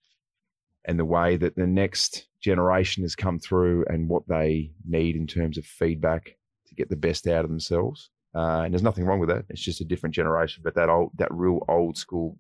[0.87, 5.27] and the way that the next generation has come through and what they need in
[5.27, 8.11] terms of feedback to get the best out of themselves.
[8.35, 9.45] Uh, and there's nothing wrong with that.
[9.49, 10.63] It's just a different generation.
[10.65, 12.39] But that old, that real old school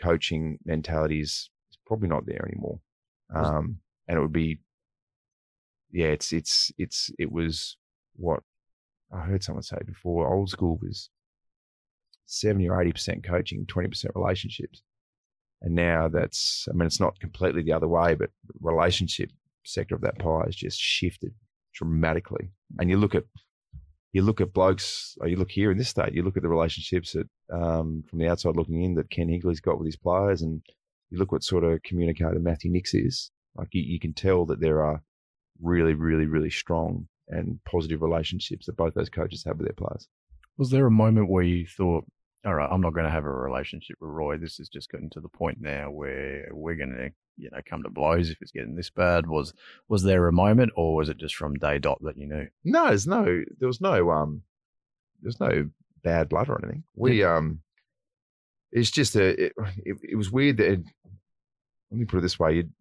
[0.00, 2.80] coaching mentality is, is probably not there anymore.
[3.34, 4.60] Um, and it would be,
[5.90, 7.76] yeah, it's it's it's it was
[8.16, 8.40] what
[9.12, 10.32] I heard someone say before.
[10.32, 11.10] Old school was
[12.26, 14.82] seventy or eighty percent coaching, twenty percent relationships.
[15.62, 19.30] And now that's, I mean, it's not completely the other way, but relationship
[19.64, 21.32] sector of that pie has just shifted
[21.74, 22.50] dramatically.
[22.78, 23.24] And you look at
[24.12, 26.48] you look at blokes, or you look here in this state, you look at the
[26.48, 30.42] relationships that um, from the outside looking in that Ken Hinkley's got with his players,
[30.42, 30.62] and
[31.10, 33.30] you look what sort of communicator Matthew Nicks is.
[33.54, 35.02] Like you, you can tell that there are
[35.60, 40.08] really, really, really strong and positive relationships that both those coaches have with their players.
[40.56, 42.04] Was there a moment where you thought,
[42.44, 44.36] all right, I'm not going to have a relationship with Roy.
[44.38, 47.82] This is just getting to the point now where we're going to, you know, come
[47.82, 49.26] to blows if it's getting this bad.
[49.26, 49.52] Was
[49.88, 52.46] was there a moment, or was it just from day dot that you knew?
[52.64, 53.24] No, there's no,
[53.58, 54.42] there was no, um,
[55.20, 55.68] there's no
[56.04, 56.84] bad blood or anything.
[56.94, 57.60] We, um,
[58.70, 60.80] it's just a, it, it, it was weird that, it,
[61.90, 62.72] let me put it this way, you'd,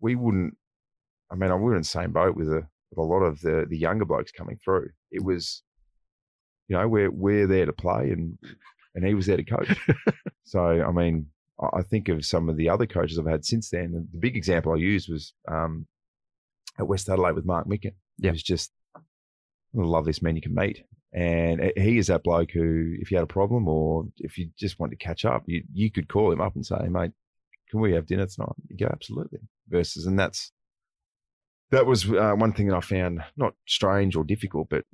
[0.00, 0.56] we wouldn't,
[1.30, 3.66] I mean, we were in the same boat with a, with a lot of the,
[3.68, 4.90] the younger blokes coming through.
[5.10, 5.62] It was,
[6.68, 8.38] you know, we're, we're there to play and,
[8.94, 9.76] and he was there to coach.
[10.44, 11.26] so, I mean,
[11.60, 14.08] I think of some of the other coaches I've had since then.
[14.12, 15.86] The big example I used was, um,
[16.78, 17.92] at West Adelaide with Mark Mickan.
[18.18, 18.30] Yeah.
[18.30, 18.72] It was just
[19.74, 20.84] the loveliest men you can meet.
[21.12, 24.78] And he is that bloke who, if you had a problem or if you just
[24.78, 27.12] wanted to catch up, you, you could call him up and say, mate,
[27.70, 28.54] can we have dinner tonight?
[28.68, 29.40] You go, absolutely.
[29.68, 30.52] Versus, and that's,
[31.70, 34.84] that was uh, one thing that I found not strange or difficult, but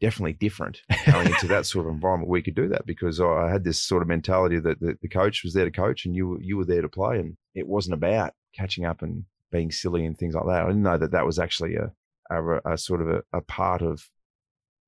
[0.00, 0.80] definitely different
[1.10, 3.82] going into that sort of environment where you could do that because I had this
[3.82, 6.56] sort of mentality that the, the coach was there to coach and you, were- you
[6.56, 7.18] were there to play.
[7.18, 10.62] And it wasn't about catching up and being silly and things like that.
[10.62, 11.90] I didn't know that that was actually a,
[12.30, 14.02] a, a sort of a, a part of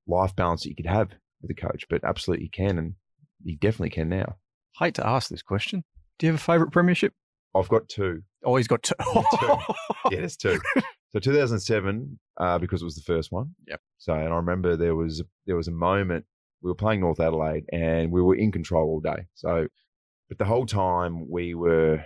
[0.07, 1.11] life balance that you could have
[1.43, 2.79] with a coach, but absolutely you can.
[2.79, 2.95] And
[3.43, 4.37] you definitely can now.
[4.81, 5.85] I Hate to ask this question.
[6.19, 7.15] Do you have a favourite premiership?
[7.57, 8.23] I've got two.
[8.45, 8.95] Oh, he's got two.
[10.11, 10.59] Yeah, there's two.
[11.13, 13.55] So 2007, uh, because it was the first one.
[13.69, 13.81] Yep.
[14.01, 16.25] So, and I remember there was there was a moment
[16.63, 19.27] we were playing North Adelaide and we were in control all day.
[19.35, 19.69] So,
[20.29, 22.03] but the whole time we were,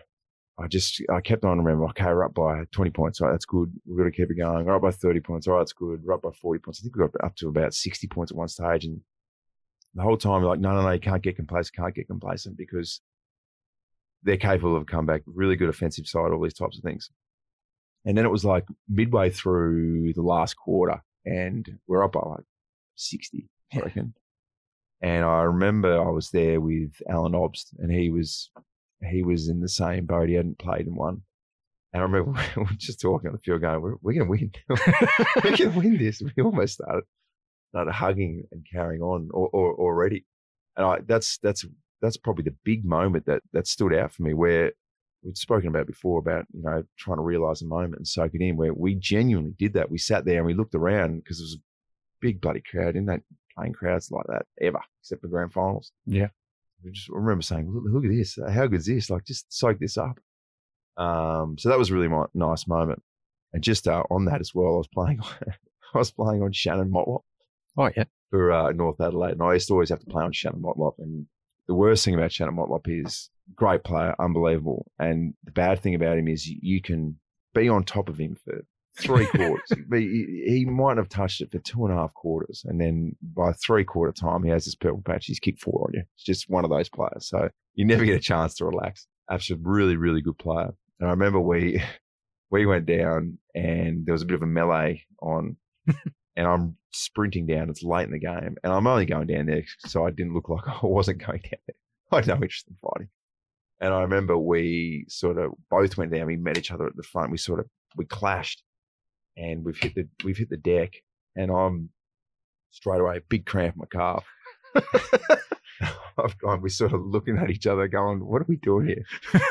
[0.58, 1.90] I just I kept on remembering.
[1.90, 3.20] Okay, we're up by 20 points.
[3.20, 3.72] All right, that's good.
[3.86, 4.64] We've got to keep it going.
[4.64, 5.46] We're up by 30 points.
[5.46, 6.02] All right, that's good.
[6.04, 6.80] We're up by 40 points.
[6.80, 9.00] I think we got up to about 60 points at one stage, and
[9.94, 11.76] the whole time we're like, no, no, no, you can't get complacent.
[11.76, 13.00] Can't get complacent because
[14.24, 15.22] they're capable of a comeback.
[15.26, 16.32] Really good offensive side.
[16.32, 17.08] All these types of things.
[18.04, 22.44] And then it was like midway through the last quarter, and we're up by like
[22.96, 24.14] 60, I reckon.
[25.00, 28.50] And I remember I was there with Alan Obst, and he was
[29.10, 30.28] he was in the same boat.
[30.28, 31.22] He hadn't played in one.
[31.92, 34.30] And I remember we were just talking on the field, going, "We're, we're going to
[34.30, 34.52] win.
[34.68, 37.04] we're going to win this." We almost started
[37.70, 40.24] started hugging and carrying on or, or, already.
[40.76, 41.64] And I, that's that's
[42.00, 44.72] that's probably the big moment that that stood out for me, where
[45.24, 48.42] we'd spoken about before about you know trying to realize the moment and soak it
[48.42, 48.56] in.
[48.56, 49.90] Where we genuinely did that.
[49.90, 51.64] We sat there and we looked around because it was a
[52.20, 52.96] big bloody crowd.
[52.96, 53.20] In that
[53.56, 55.92] playing crowds like that ever, except for grand finals.
[56.06, 56.28] Yeah.
[56.84, 58.38] We just I remember saying, look, look, at this.
[58.50, 59.10] How good is this?
[59.10, 60.18] Like, just soak this up.
[60.96, 63.02] Um, so that was really my nice moment.
[63.52, 65.20] And just uh, on that as well, I was playing,
[65.94, 67.22] I was playing on Shannon Motlop.
[67.76, 68.04] Oh yeah.
[68.30, 70.94] For uh, North Adelaide, and I used to always have to play on Shannon Motlop.
[70.98, 71.26] And
[71.68, 74.90] the worst thing about Shannon Motlop is great player, unbelievable.
[74.98, 77.18] And the bad thing about him is you, can
[77.54, 78.64] be on top of him for
[78.98, 79.70] three quarters.
[79.92, 83.52] he, he might have touched it for two and a half quarters, and then by
[83.52, 85.26] three quarter time, he has this purple patch.
[85.26, 86.02] He's kicked four on you.
[86.14, 87.28] It's just one of those players.
[87.28, 89.06] So you never get a chance to relax.
[89.30, 90.74] Absolutely, really, really good player.
[91.00, 91.82] And I remember we
[92.50, 95.56] we went down, and there was a bit of a melee on,
[96.36, 97.70] and I'm sprinting down.
[97.70, 100.48] It's late in the game, and I'm only going down there so I didn't look
[100.48, 101.76] like I wasn't going down there.
[102.12, 103.08] I had no interest in fighting.
[103.80, 106.26] And I remember we sort of both went down.
[106.26, 107.30] We met each other at the front.
[107.30, 108.62] We sort of we clashed,
[109.36, 110.94] and we've hit the we've hit the deck,
[111.36, 111.90] and I'm
[112.70, 114.24] straight away big cramp in my calf.
[116.16, 119.04] I've gone, we're sort of looking at each other, going, "What are we doing here?"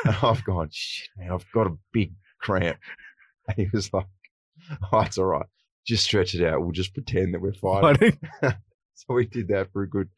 [0.04, 2.78] And I've gone, "Shit, man, I've got a big cramp."
[3.46, 4.06] And he was like,
[4.90, 5.46] "Oh, it's all right.
[5.86, 6.62] Just stretch it out.
[6.62, 8.18] We'll just pretend that we're fighting."
[8.94, 10.08] so we did that for a good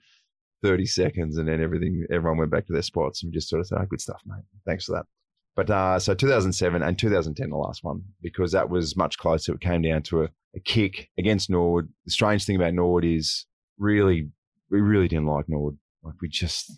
[0.62, 3.66] thirty seconds, and then everything, everyone went back to their spots, and just sort of
[3.66, 4.44] said, oh, "Good stuff, mate.
[4.66, 5.06] Thanks for that."
[5.56, 9.54] But uh, so 2007 and 2010, the last one, because that was much closer.
[9.54, 11.88] It came down to a, a kick against Nord.
[12.04, 13.46] The strange thing about Nord is
[13.78, 14.28] really,
[14.70, 15.78] we really didn't like Nord.
[16.02, 16.70] Like we just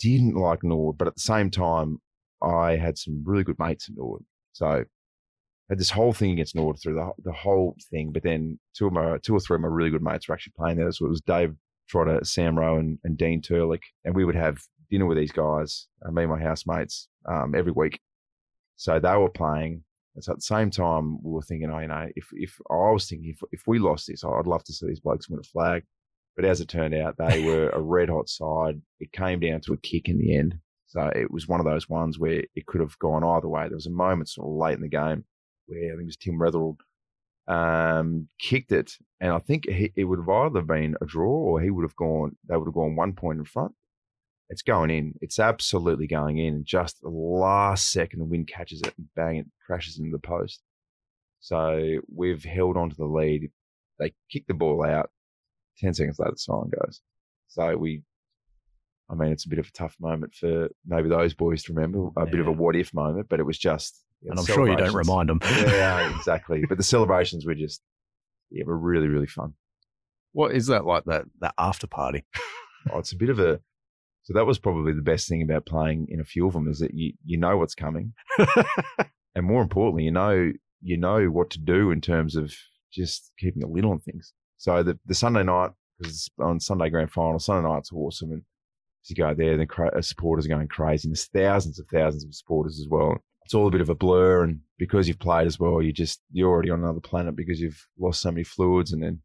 [0.00, 0.98] didn't like Nord.
[0.98, 2.00] But at the same time,
[2.42, 4.22] I had some really good mates in Nord.
[4.52, 4.84] So I
[5.70, 8.10] had this whole thing against Nord through the, the whole thing.
[8.10, 10.54] But then two of my, two or three of my really good mates were actually
[10.58, 10.90] playing there.
[10.90, 11.54] So it was Dave
[11.88, 13.82] Trotter, Sam Rowe, and, and Dean Terlich.
[14.04, 14.58] And we would have
[14.90, 18.00] dinner with these guys, uh, me and my housemates, um, every week.
[18.76, 19.84] So they were playing.
[20.14, 22.90] And so at the same time, we were thinking, oh, you know, if, if I
[22.90, 25.42] was thinking, if, if we lost this, I'd love to see these blokes win a
[25.42, 25.84] flag.
[26.36, 28.80] But as it turned out, they were a red hot side.
[29.00, 30.56] It came down to a kick in the end.
[30.86, 33.68] So it was one of those ones where it could have gone either way.
[33.68, 35.24] There was a moment sort of late in the game
[35.66, 36.76] where I think it was Tim Retherill
[37.48, 41.60] um, kicked it, and I think he, it would have either been a draw or
[41.60, 42.36] he would have gone.
[42.48, 43.74] They would have gone one point in front
[44.50, 45.14] it's going in.
[45.20, 46.54] It's absolutely going in.
[46.54, 50.18] And just the last second, the wind catches it and bang, it crashes into the
[50.18, 50.62] post.
[51.40, 53.50] So we've held on to the lead.
[53.98, 55.10] They kick the ball out.
[55.78, 57.00] 10 seconds later, the siren goes.
[57.48, 58.02] So we,
[59.10, 62.08] I mean, it's a bit of a tough moment for maybe those boys to remember,
[62.16, 62.30] a yeah.
[62.30, 64.04] bit of a what if moment, but it was just.
[64.24, 65.38] And I'm sure you don't remind them.
[65.42, 66.64] yeah, exactly.
[66.68, 67.80] But the celebrations were just,
[68.50, 69.54] yeah, were really, really fun.
[70.32, 72.24] What is that like, that, that after party?
[72.92, 73.60] oh, it's a bit of a,
[74.28, 76.80] so that was probably the best thing about playing in a few of them is
[76.80, 78.12] that you you know what's coming,
[79.34, 82.52] and more importantly, you know you know what to do in terms of
[82.92, 84.34] just keeping a lid on things.
[84.58, 88.42] So the the Sunday night because on Sunday grand final, Sunday night's awesome, and
[89.10, 91.08] you go there, the uh, supporters are going crazy.
[91.08, 93.16] And there's thousands of thousands of supporters as well.
[93.44, 96.20] It's all a bit of a blur, and because you've played as well, you just
[96.30, 99.22] you're already on another planet because you've lost so many fluids, and then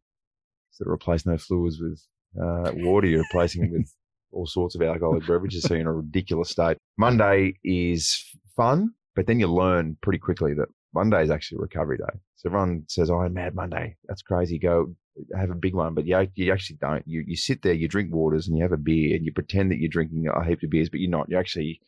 [0.70, 2.00] instead of replacing those fluids with
[2.42, 3.94] uh, water, you're replacing them with
[4.32, 6.78] all sorts of alcoholic beverages, so you're in a ridiculous state.
[6.96, 8.24] Monday is
[8.56, 12.18] fun, but then you learn pretty quickly that Monday is actually recovery day.
[12.36, 14.58] So everyone says, "Oh, Mad Monday, that's crazy.
[14.58, 14.94] Go
[15.36, 17.06] have a big one," but you, you actually don't.
[17.06, 19.70] You you sit there, you drink waters, and you have a beer, and you pretend
[19.70, 21.28] that you're drinking a heap of beers, but you're not.
[21.28, 21.80] You actually,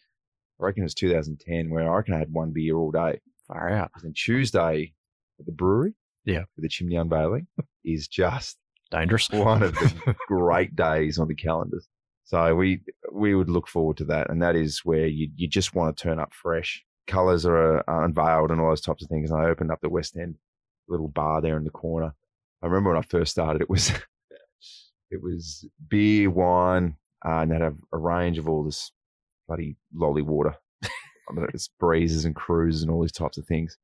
[0.61, 3.21] I reckon it's 2010 where I reckon I had one beer all day.
[3.47, 3.93] Far out.
[4.03, 4.93] And Tuesday
[5.39, 5.95] at the brewery,
[6.25, 7.47] yeah, with the chimney unveiling,
[7.85, 8.59] is just
[8.91, 9.31] dangerous.
[9.31, 11.89] One of the great days on the calendars.
[12.25, 12.81] So we
[13.13, 16.03] we would look forward to that, and that is where you you just want to
[16.03, 16.85] turn up fresh.
[17.07, 19.31] Colors are, are unveiled and all those types of things.
[19.31, 20.35] And I opened up the West End
[20.89, 22.15] little bar there in the corner.
[22.67, 23.91] I remember when I first started, it was
[25.13, 27.63] it was beer, wine, uh, and they had
[27.93, 28.91] a, range of all this
[29.47, 30.57] bloody lolly water.
[30.83, 33.79] I mean, it's breezes and cruises and all these types of things.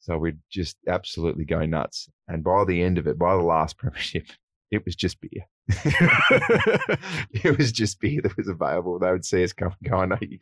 [0.00, 2.08] So we'd just absolutely go nuts.
[2.26, 4.28] And by the end of it, by the last premiership,
[4.70, 5.46] it was just beer.
[5.68, 8.98] it was just beer that was available.
[8.98, 10.38] They would see us come and go, I know you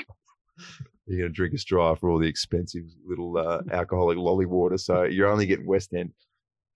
[1.07, 4.79] you're going to drink a straw for all the expensive little uh, alcoholic lolly water.
[4.79, 6.13] So you're only getting West End.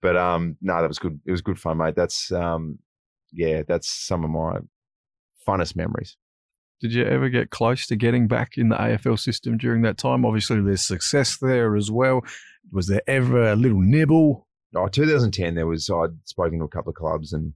[0.01, 1.19] But um, no, that was good.
[1.25, 1.95] It was good fun, mate.
[1.95, 2.79] That's um,
[3.31, 4.59] yeah, that's some of my
[5.47, 6.17] funnest memories.
[6.79, 10.25] Did you ever get close to getting back in the AFL system during that time?
[10.25, 12.21] Obviously, there's success there as well.
[12.71, 14.47] Was there ever a little nibble?
[14.75, 17.53] Oh, 2010, there was, I'd spoken to a couple of clubs and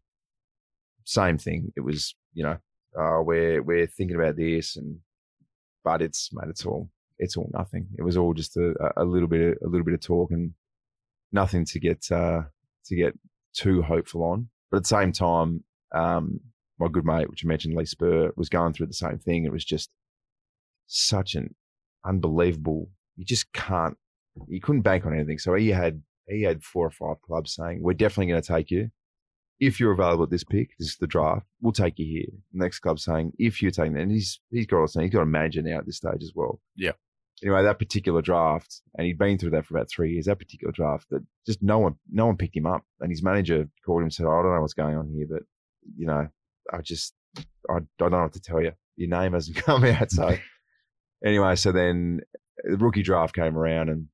[1.04, 1.72] same thing.
[1.76, 2.58] It was, you know,
[3.00, 4.98] uh, we're, we're thinking about this and,
[5.84, 6.90] but it's, mate, it's all,
[7.20, 7.88] it's all nothing.
[8.00, 10.54] It was all just a, a little bit, a little bit of talk and
[11.32, 12.42] nothing to get, uh,
[12.86, 13.18] to get
[13.54, 14.50] too hopeful on.
[14.70, 15.64] But at the same time,
[15.94, 16.40] um,
[16.80, 19.46] my good mate, which I mentioned, Lee Spurr, was going through the same thing.
[19.46, 19.90] It was just
[20.88, 21.56] such an
[22.06, 22.90] unbelievable.
[23.16, 23.98] You just can't.
[24.48, 25.38] You couldn't bank on anything.
[25.38, 28.72] So he had he had four or five clubs saying, "We're definitely going to take
[28.72, 28.90] you
[29.60, 30.72] if you're available at this pick.
[30.80, 31.46] This is the draft.
[31.62, 35.02] We'll take you here." Next club saying, "If you're taking," and he's he's got a
[35.02, 36.60] he's got a manager now at this stage as well.
[36.76, 36.94] Yeah.
[37.44, 40.26] Anyway, that particular draft, and he'd been through that for about three years.
[40.26, 43.68] That particular draft, that just no one no one picked him up, and his manager
[43.86, 45.44] called him and said, oh, "I don't know what's going on here, but
[45.98, 46.28] you know,
[46.72, 48.74] I just, I, I don't know what to tell you.
[48.96, 50.12] Your name hasn't come out.
[50.12, 50.38] So
[51.26, 52.22] anyway, so then
[52.64, 54.08] the rookie draft came around and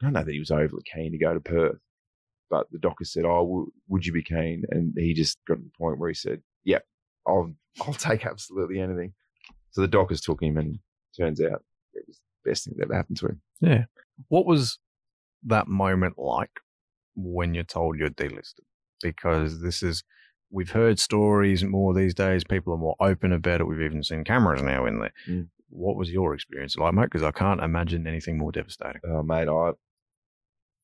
[0.00, 1.78] I don't know that he was overly keen to go to Perth,
[2.50, 5.60] but the doctor said, "Oh, w- would you be keen?" And he just got to
[5.60, 9.14] the point where he said, "Yep, yeah, I'll I'll take absolutely anything."
[9.72, 10.78] So the Dockers took him, and
[11.16, 13.40] turns out it was best thing that ever happened to him.
[13.60, 13.84] Yeah.
[14.28, 14.78] What was
[15.44, 16.60] that moment like
[17.14, 18.60] when you're told you're delisted?
[19.02, 20.02] Because this is
[20.50, 22.44] we've heard stories more these days.
[22.44, 23.64] People are more open about it.
[23.64, 25.12] We've even seen cameras now in there.
[25.28, 25.48] Mm.
[25.70, 27.04] What was your experience like, mate?
[27.04, 29.02] Because I can't imagine anything more devastating.
[29.06, 29.72] Oh, mate, I,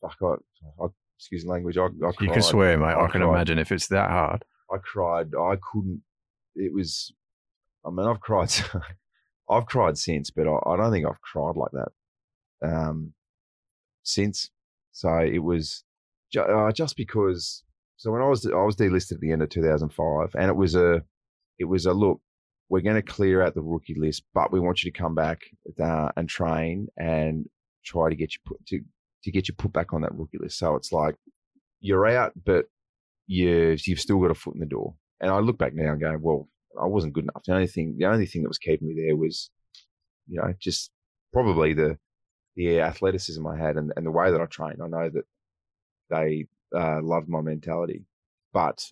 [0.03, 1.79] fuck, I, I excuse the language.
[1.79, 2.15] I, I cried.
[2.21, 2.87] You can swear, mate.
[2.87, 3.31] I, I can cried.
[3.31, 4.45] imagine if it's that hard.
[4.71, 5.29] I cried.
[5.39, 6.03] I couldn't.
[6.55, 7.13] It was.
[7.85, 8.51] I mean, I've cried.
[9.49, 11.93] I've cried since, but I, I, don't think I've cried like that
[12.67, 13.13] um,
[14.03, 14.51] since.
[14.93, 15.85] So it was
[16.33, 17.63] ju- uh, just because
[17.97, 20.75] so when I was I was delisted at the end of 2005, and it was
[20.75, 21.03] a
[21.59, 22.21] it was a look.
[22.69, 25.43] We're going to clear out the rookie list, but we want you to come back
[25.81, 27.47] uh, and train and
[27.85, 28.81] try to get you put to
[29.25, 30.59] to get you put back on that rookie list.
[30.59, 31.17] So it's like
[31.81, 32.67] you're out, but
[33.27, 34.95] you you've still got a foot in the door.
[35.21, 36.49] And I look back now and go, well,
[36.81, 37.45] I wasn't good enough.
[37.45, 39.51] The only thing the only thing that was keeping me there was,
[40.27, 40.91] you know, just
[41.33, 41.99] probably the
[42.57, 44.81] the athleticism I had and, and the way that I trained.
[44.83, 45.25] I know that
[46.11, 48.05] they uh, loved my mentality.
[48.53, 48.89] But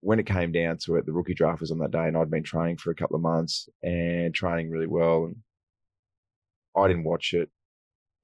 [0.00, 2.30] when it came down to it, the rookie draft was on that day, and I'd
[2.30, 5.24] been training for a couple of months and training really well.
[5.24, 5.36] And
[6.76, 7.50] I didn't watch it,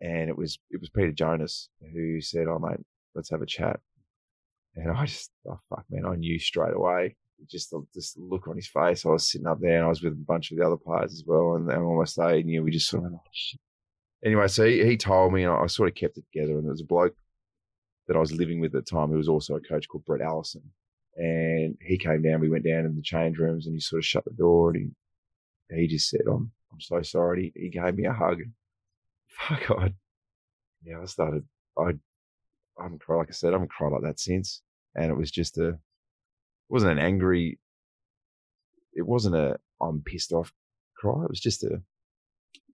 [0.00, 3.80] and it was it was Peter Jonas who said, "Oh mate, let's have a chat."
[4.76, 7.16] And I just, oh fuck, man, I knew straight away.
[7.50, 9.04] Just the, just look on his face.
[9.04, 11.12] I was sitting up there, and I was with a bunch of the other players
[11.12, 11.54] as well.
[11.54, 13.60] And, and almost they knew we just sort of, oh, shit.
[14.24, 16.54] Anyway, so he, he told me, and I, I sort of kept it together.
[16.54, 17.14] And there was a bloke
[18.06, 20.22] that I was living with at the time, who was also a coach called Brett
[20.22, 20.62] Allison.
[21.16, 24.04] And he came down, we went down in the change rooms and he sort of
[24.06, 24.92] shut the door and
[25.70, 27.52] he, he just said, I'm, I'm so sorry.
[27.54, 28.40] He, he gave me a hug.
[29.28, 29.94] Fuck, I,
[30.84, 31.44] yeah, I started,
[31.78, 31.92] I,
[32.78, 34.62] I haven't cried, like I said, I haven't cried like that since.
[34.96, 35.78] And it was just a,
[36.68, 37.58] wasn't an angry,
[38.94, 40.52] it wasn't a, I'm pissed off
[40.96, 41.22] cry.
[41.24, 41.82] It was just a,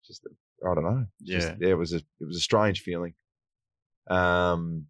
[0.07, 1.07] just a, I don't know.
[1.21, 1.39] Yeah.
[1.39, 3.15] Just, yeah, it was a, it was a strange feeling.
[4.09, 4.87] Um,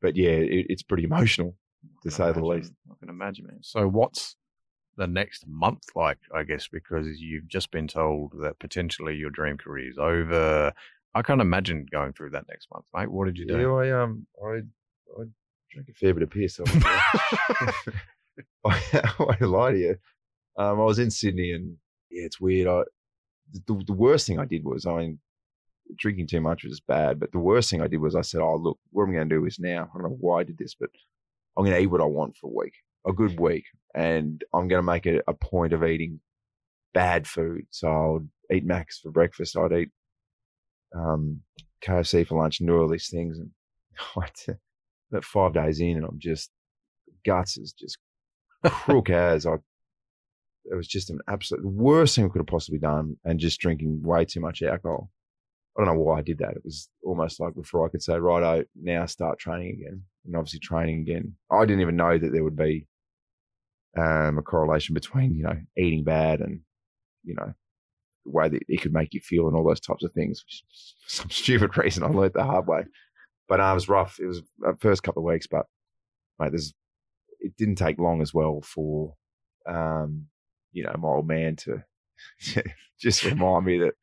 [0.00, 1.56] but yeah, it, it's pretty emotional
[2.02, 2.72] to say imagine, the least.
[2.90, 3.58] I can imagine, man.
[3.62, 4.36] So what's
[4.96, 6.18] the next month like?
[6.34, 10.72] I guess because you've just been told that potentially your dream career is over.
[11.14, 13.10] I can't imagine going through that next month, mate.
[13.10, 13.58] What did you do?
[13.58, 14.48] Yeah, I um, I
[15.18, 15.24] I
[15.72, 16.60] drank a fair bit of piss.
[18.64, 19.96] I, I lie to you.
[20.58, 21.76] Um, I was in Sydney, and
[22.10, 22.68] yeah, it's weird.
[22.68, 22.82] I
[23.66, 25.18] the, the worst thing I did was I mean,
[25.96, 27.20] drinking too much was bad.
[27.20, 29.34] But the worst thing I did was I said, "Oh, look, what I'm going to
[29.34, 29.84] do is now.
[29.84, 30.90] I don't know why I did this, but
[31.56, 32.74] I'm going to eat what I want for a week,
[33.06, 33.64] a good week,
[33.94, 36.20] and I'm going to make it a point of eating
[36.92, 37.66] bad food.
[37.70, 39.56] So I'll eat Max for breakfast.
[39.56, 39.90] I'd eat
[40.94, 41.40] um,
[41.84, 43.38] KFC for lunch and do all these things.
[43.38, 43.50] And
[45.10, 46.50] about five days in, and I'm just
[47.24, 47.98] guts is just
[48.64, 49.54] crook as I.
[50.68, 54.02] It was just an absolute worst thing I could have possibly done, and just drinking
[54.02, 55.10] way too much alcohol.
[55.76, 56.56] I don't know why I did that.
[56.56, 60.02] It was almost like before I could say, right, I now start training again.
[60.24, 61.34] And obviously training again.
[61.50, 62.86] I didn't even know that there would be
[63.96, 66.60] um, a correlation between, you know, eating bad and,
[67.24, 67.52] you know,
[68.24, 70.44] the way that it could make you feel and all those types of things.
[71.06, 72.84] some stupid reason, I learned the hard way.
[73.46, 74.18] But uh, it was rough.
[74.18, 75.66] It was the first couple of weeks, but
[76.38, 76.72] mate, there's,
[77.40, 79.14] it didn't take long as well for,
[79.68, 80.26] um,
[80.72, 81.82] you know, my old man to
[83.00, 83.94] just remind me that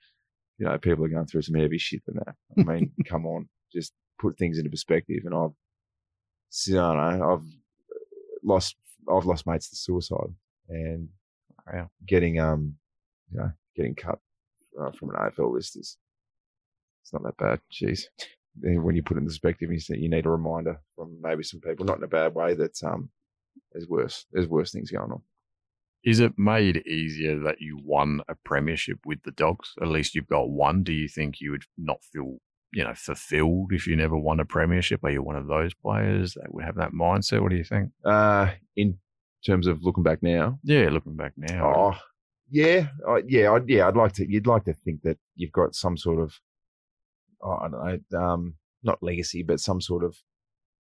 [0.57, 2.35] you know, people are going through some heavy shit than that.
[2.57, 5.23] I mean, come on, just put things into perspective.
[5.25, 5.51] And I've,
[6.67, 7.45] you know, I've
[8.43, 8.75] lost,
[9.11, 10.33] I've lost mates to suicide,
[10.69, 11.09] and
[11.71, 11.89] Wow.
[12.05, 12.75] getting, um,
[13.31, 14.19] you know, getting cut
[14.79, 15.97] uh, from an AFL list is,
[17.01, 17.61] it's not that bad.
[17.71, 18.03] Jeez.
[18.61, 21.85] When you put it in perspective, you you need a reminder from maybe some people,
[21.85, 23.09] not in a bad way, that um,
[23.71, 25.21] there's worse, there's worse things going on.
[26.03, 29.73] Is it made easier that you won a premiership with the Dogs?
[29.81, 30.83] At least you've got one.
[30.83, 32.39] Do you think you would not feel,
[32.73, 35.01] you know, fulfilled if you never won a premiership?
[35.03, 37.41] Are you one of those players that would have that mindset?
[37.41, 37.91] What do you think?
[38.03, 38.97] Uh, in
[39.45, 41.73] terms of looking back now, Yeah, looking back now.
[41.73, 41.97] Oh,
[42.49, 43.87] yeah, I, yeah, I'd, yeah.
[43.87, 44.29] I'd like to.
[44.29, 46.33] You'd like to think that you've got some sort of,
[47.41, 50.17] oh, I don't know, um, not legacy, but some sort of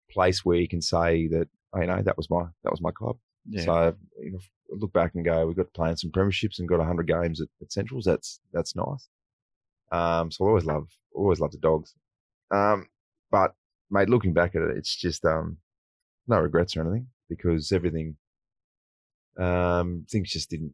[0.10, 3.18] place where you can say that, you know, that was my that was my club.
[3.48, 3.64] yeah.
[3.64, 4.40] So you know,
[4.70, 7.72] look back and go, we've got playing some premierships and got hundred games at, at
[7.72, 8.06] Centrals.
[8.06, 9.08] That's that's nice.
[9.92, 11.94] Um, so I always love always love the dogs.
[12.52, 12.88] Um,
[13.32, 13.54] but
[13.90, 15.58] mate, looking back at it, it's just um,
[16.28, 18.18] no regrets or anything because everything,
[19.38, 20.74] um, things just didn't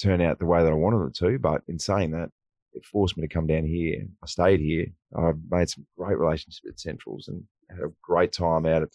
[0.00, 1.38] turn out the way that I wanted them to.
[1.38, 2.30] But in saying that,
[2.72, 4.06] it forced me to come down here.
[4.22, 4.86] I stayed here.
[5.16, 8.90] I made some great relationships at Centrals and had a great time out at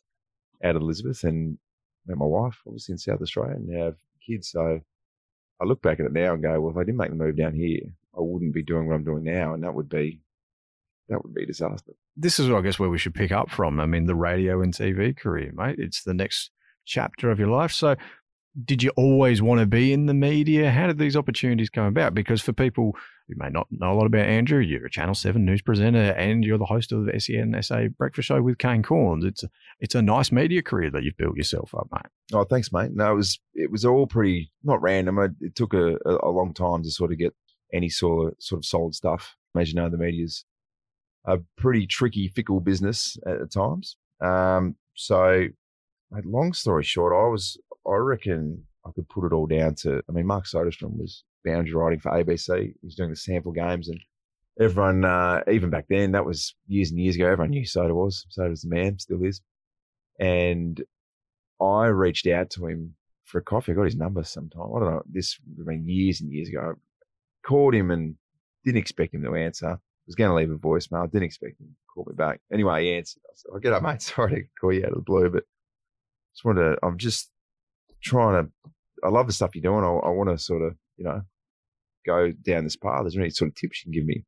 [0.64, 1.58] out at Elizabeth and
[2.06, 3.96] met my wife, obviously in South Australia, and have
[4.26, 4.50] kids.
[4.50, 4.82] So
[5.62, 7.38] I look back at it now and go, well, if I didn't make the move
[7.38, 7.82] down here,
[8.16, 10.22] I wouldn't be doing what I'm doing now, and that would be
[11.10, 11.94] that would be disaster.
[12.18, 13.80] this is, I guess, where we should pick up from.
[13.80, 15.76] I mean, the radio and TV career, mate.
[15.78, 16.50] It's the next
[16.86, 17.72] chapter of your life.
[17.72, 17.96] So,
[18.64, 20.72] did you always want to be in the media?
[20.72, 22.14] How did these opportunities come about?
[22.14, 22.96] Because for people
[23.28, 26.44] who may not know a lot about Andrew, you're a Channel 7 news presenter and
[26.44, 29.26] you're the host of the SEN SA Breakfast Show with Kane Cornes.
[29.26, 29.50] It's a,
[29.80, 32.12] it's a nice media career that you've built yourself up, mate.
[32.34, 32.92] Oh, thanks, mate.
[32.94, 35.20] No, it was it was all pretty not random.
[35.42, 37.34] It, took a, a, long time to sort of get
[37.74, 39.36] any sort of sort of solid stuff.
[39.58, 40.46] As you know, the media's
[41.26, 43.98] a pretty tricky, fickle business at, at times.
[44.22, 45.48] Um, so,
[46.24, 50.02] long story short, I was I reckon I could put it all down to.
[50.08, 52.66] I mean, Mark Soderstrom was boundary writing for ABC.
[52.66, 54.00] He was doing the SANFL games, and
[54.60, 57.28] everyone, uh, even back then, that was years and years ago.
[57.28, 58.26] Everyone knew Soda was.
[58.30, 59.42] Soda was the man, still is.
[60.20, 60.82] And
[61.62, 63.72] I reached out to him for a coffee.
[63.72, 64.70] I got his number sometime.
[64.76, 65.04] I don't know.
[65.10, 66.72] This would have been years and years ago.
[66.72, 66.74] I
[67.48, 68.16] Called him and
[68.64, 69.68] didn't expect him to answer.
[69.68, 69.78] I
[70.08, 71.12] Was going to leave a voicemail.
[71.12, 72.42] Didn't expect him to call me back.
[72.52, 73.22] Anyway, he answered.
[73.26, 74.02] I said, "Oh, get up, mate.
[74.02, 75.44] Sorry to call you out of the blue, but
[76.34, 76.78] just wanted to.
[76.82, 77.30] I'm just
[78.06, 78.52] trying to.
[79.04, 79.84] I love the stuff you're doing.
[79.84, 81.22] I, I want to sort of, you know,
[82.06, 83.06] go down this path.
[83.06, 84.24] Is there any sort of tips you can give me?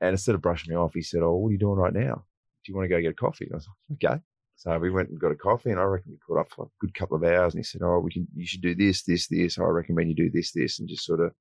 [0.00, 2.24] And instead of brushing me off, he said, "Oh, what are you doing right now?
[2.64, 4.22] Do you want to go get a coffee?" And I was like, "Okay."
[4.56, 6.68] So we went and got a coffee, and I reckon we caught up for a
[6.80, 7.54] good couple of hours.
[7.54, 8.26] And he said, "Oh, we can.
[8.34, 9.58] You should do this, this, this.
[9.58, 11.32] I recommend you do this, this," and just sort of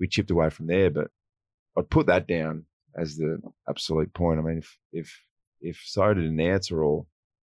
[0.00, 0.90] we chipped away from there.
[0.90, 1.08] But
[1.76, 2.64] I'd put that down
[2.96, 4.40] as the absolute point.
[4.40, 5.22] I mean, if if
[5.60, 7.06] if Soda didn't answer or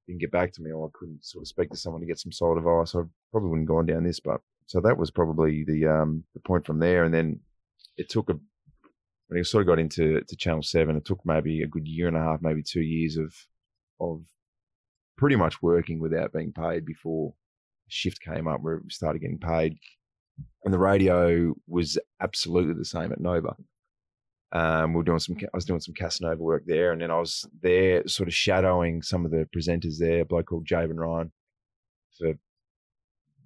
[0.09, 2.19] didn't get back to me, or I couldn't sort of speak to someone to get
[2.19, 3.01] some solid advice, I
[3.31, 4.19] probably wouldn't gone down this.
[4.19, 7.03] But so that was probably the um the point from there.
[7.03, 7.39] And then
[7.95, 8.33] it took a
[9.27, 12.07] when I sort of got into to Channel Seven, it took maybe a good year
[12.07, 13.33] and a half, maybe two years of
[14.01, 14.23] of
[15.15, 17.33] pretty much working without being paid before
[17.87, 19.77] shift came up where we started getting paid.
[20.63, 23.55] And the radio was absolutely the same at Nova.
[24.51, 27.19] Um, we were doing some, I was doing some Casanova work there, and then I
[27.19, 30.21] was there, sort of shadowing some of the presenters there.
[30.21, 31.31] A bloke called Javen Ryan
[32.17, 32.33] for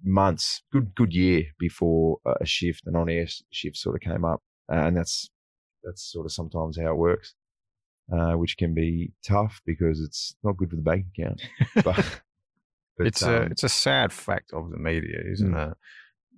[0.02, 4.42] months, good good year before a shift, an on air shift sort of came up,
[4.72, 5.30] uh, and that's
[5.82, 7.34] that's sort of sometimes how it works,
[8.12, 11.42] uh, which can be tough because it's not good for the bank account.
[11.84, 12.22] But,
[12.96, 15.74] but, it's a um, it's a sad fact of the media, isn't it?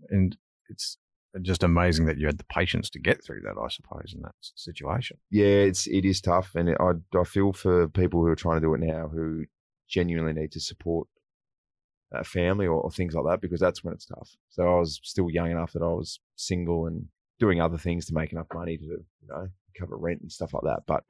[0.08, 0.36] And
[0.70, 0.96] it's
[1.42, 3.60] just amazing that you had the patience to get through that.
[3.60, 5.18] I suppose in that situation.
[5.30, 8.60] yeah, it's it is tough, and it, I I feel for people who are trying
[8.60, 9.44] to do it now who
[9.88, 11.08] genuinely need to support
[12.12, 14.30] a family or, or things like that because that's when it's tough.
[14.50, 17.06] So I was still young enough that I was single and
[17.38, 20.64] doing other things to make enough money to you know cover rent and stuff like
[20.64, 20.84] that.
[20.86, 21.04] But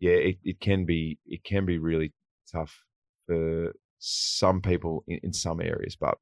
[0.00, 2.12] yeah, it, it can be it can be really
[2.50, 2.82] tough
[3.26, 6.18] for some people in, in some areas, but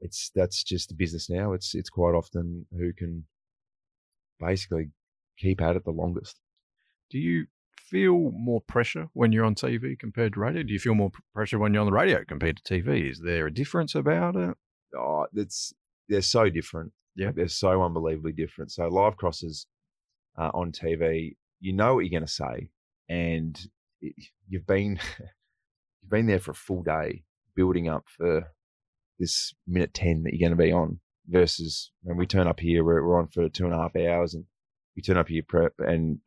[0.00, 1.52] it's that's just the business now.
[1.52, 3.26] It's it's quite often who can
[4.38, 4.90] basically
[5.38, 6.38] keep at it the longest.
[7.10, 7.46] Do you
[7.78, 10.62] feel more pressure when you're on TV compared to radio?
[10.62, 13.10] Do you feel more pressure when you're on the radio compared to TV?
[13.10, 14.56] Is there a difference about it?
[14.96, 15.72] Oh, it's
[16.08, 16.92] they're so different.
[17.16, 17.32] Yeah.
[17.32, 18.70] they're so unbelievably different.
[18.70, 19.66] So live crosses
[20.38, 22.70] uh, on TV, you know what you're going to say,
[23.08, 23.60] and
[24.00, 24.14] it,
[24.48, 24.98] you've been
[26.00, 27.24] you've been there for a full day
[27.54, 28.46] building up for
[29.20, 30.98] this minute ten that you're going to be on.
[31.28, 34.34] Versus when we turn up here, we're, we're on for two and a half hours,
[34.34, 34.46] and
[34.96, 36.18] you turn up your prep, and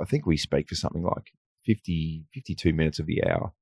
[0.00, 1.32] I think we speak for something like
[1.64, 3.52] 50, 52 minutes of the hour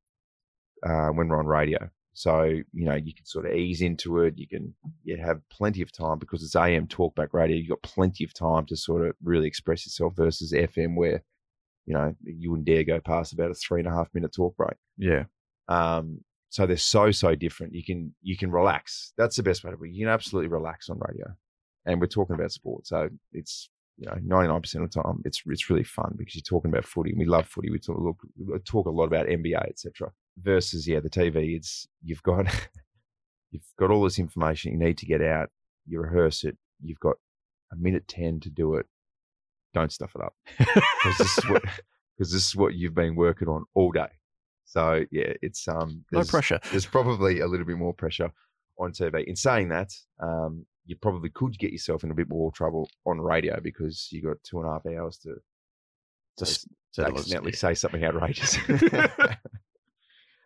[0.87, 1.91] uh, when we're on radio.
[2.13, 4.35] So you know you can sort of ease into it.
[4.37, 7.57] You can you have plenty of time because it's AM talkback radio.
[7.57, 11.23] You've got plenty of time to sort of really express yourself versus FM where
[11.87, 14.57] you know you wouldn't dare go past about a three and a half minute talk
[14.57, 14.77] break.
[14.99, 15.25] Yeah.
[15.69, 17.75] Um, so they're so so different.
[17.75, 19.13] You can you can relax.
[19.17, 19.91] That's the best way to be.
[19.91, 21.27] You can absolutely relax on radio,
[21.87, 25.23] and we're talking about sport, so it's you know ninety nine percent of the time
[25.25, 27.15] it's it's really fun because you're talking about footy.
[27.17, 27.71] We love footy.
[27.71, 30.11] We talk look, we talk a lot about NBA, etc.
[30.43, 31.57] Versus yeah, the TV.
[31.57, 32.47] It's you've got
[33.53, 35.51] you've got all this information you need to get out.
[35.87, 36.59] You rehearse it.
[36.83, 37.15] You've got
[37.73, 38.87] a minute ten to do it.
[39.73, 41.63] Don't stuff it up because this is what
[42.19, 44.09] because this is what you've been working on all day.
[44.71, 46.61] So yeah, it's um no there's- pressure.
[46.71, 48.31] there's probably a little bit more pressure
[48.79, 49.25] on TV.
[49.27, 53.21] In saying that, um, you probably could get yourself in a bit more trouble on
[53.21, 55.35] radio because you got two and a half hours to
[56.39, 57.03] Just it.
[57.03, 58.57] accidentally say something outrageous.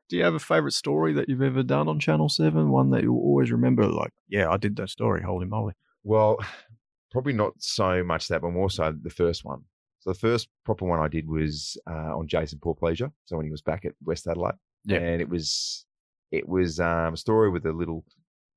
[0.08, 2.70] Do you have a favourite story that you've ever done on Channel 7?
[2.70, 5.72] One that you'll always remember, like, yeah, I did that story, holy moly.
[6.02, 6.38] well,
[7.10, 9.62] probably not so much that, but more so the first one.
[10.04, 13.10] So the first proper one I did was uh, on Jason Paul Porplyzia.
[13.24, 14.52] So when he was back at West Adelaide,
[14.84, 14.98] Yeah.
[14.98, 15.86] and it was
[16.30, 18.04] it was um, a story with a little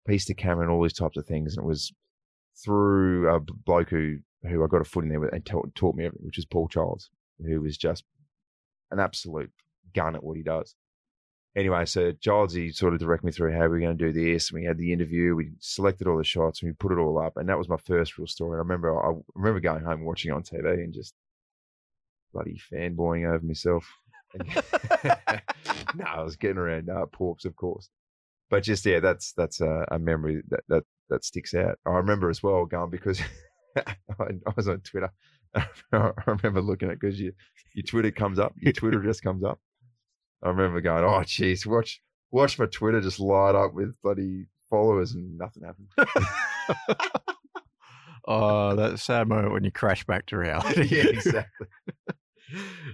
[0.05, 1.93] piece to camera and all these types of things, and it was
[2.65, 5.95] through a bloke who who I got a foot in there with and taught, taught
[5.95, 8.03] me everything, which is Paul Childs, who was just
[8.91, 9.51] an absolute
[9.95, 10.75] gun at what he does.
[11.55, 14.11] Anyway, so Giles, he sort of directed me through how we are going to do
[14.11, 14.51] this.
[14.51, 17.17] And we had the interview, we selected all the shots, and we put it all
[17.17, 17.37] up.
[17.37, 18.51] And that was my first real story.
[18.51, 21.15] And I remember, I remember going home watching it on TV and just
[22.37, 23.87] bloody fanboying over myself.
[25.95, 27.89] No, I was getting around uh, Porks, of course.
[28.49, 31.79] But just yeah, that's that's a, a memory that, that that sticks out.
[31.85, 33.21] I remember as well going because
[33.77, 33.83] I,
[34.19, 35.11] I was on Twitter.
[35.93, 37.31] I remember looking at because you
[37.73, 39.59] your Twitter comes up, your Twitter just comes up.
[40.43, 45.13] I remember going, oh jeez, watch watch my Twitter just light up with bloody followers
[45.13, 45.87] and nothing happened.
[48.27, 50.95] Oh, that sad moment when you crash back to reality.
[50.95, 51.67] yeah, exactly,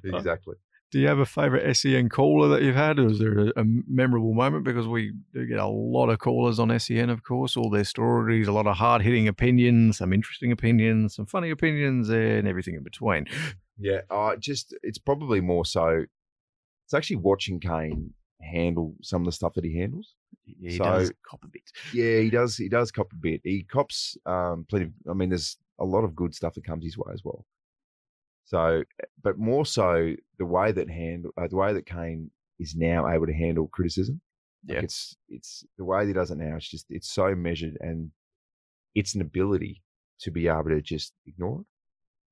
[0.03, 0.55] exactly.
[0.91, 2.99] Do you have a favourite SEN caller that you've had?
[2.99, 4.63] Or is there a, a memorable moment?
[4.63, 8.47] Because we do get a lot of callers on SEN, of course, all their stories,
[8.47, 12.83] a lot of hard hitting opinions, some interesting opinions, some funny opinions, and everything in
[12.83, 13.25] between.
[13.79, 16.05] Yeah, uh, just it's probably more so.
[16.85, 20.13] It's actually watching Kane handle some of the stuff that he handles.
[20.45, 21.63] He So- does cop a bit.
[21.91, 22.55] Yeah, he does.
[22.55, 23.41] He does cop a bit.
[23.43, 24.85] He cops um, plenty.
[24.85, 27.45] Of, I mean, there's a lot of good stuff that comes his way as well.
[28.45, 28.83] So,
[29.21, 32.29] but more so the way that handle uh, the way that Kane
[32.59, 34.21] is now able to handle criticism.
[34.67, 34.83] Like, Yeah.
[34.83, 36.55] it's it's the way that he does it now.
[36.57, 38.11] It's just it's so measured and
[38.95, 39.81] it's an ability
[40.19, 41.65] to be able to just ignore it.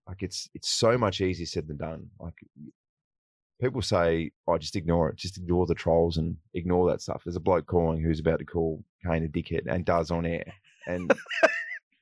[0.07, 2.09] Like it's it's so much easier said than done.
[2.19, 2.35] Like
[3.61, 5.15] people say, "I just ignore it.
[5.15, 8.45] Just ignore the trolls and ignore that stuff." There's a bloke calling who's about to
[8.45, 10.53] call Kane a dickhead and does on air,
[10.87, 11.11] and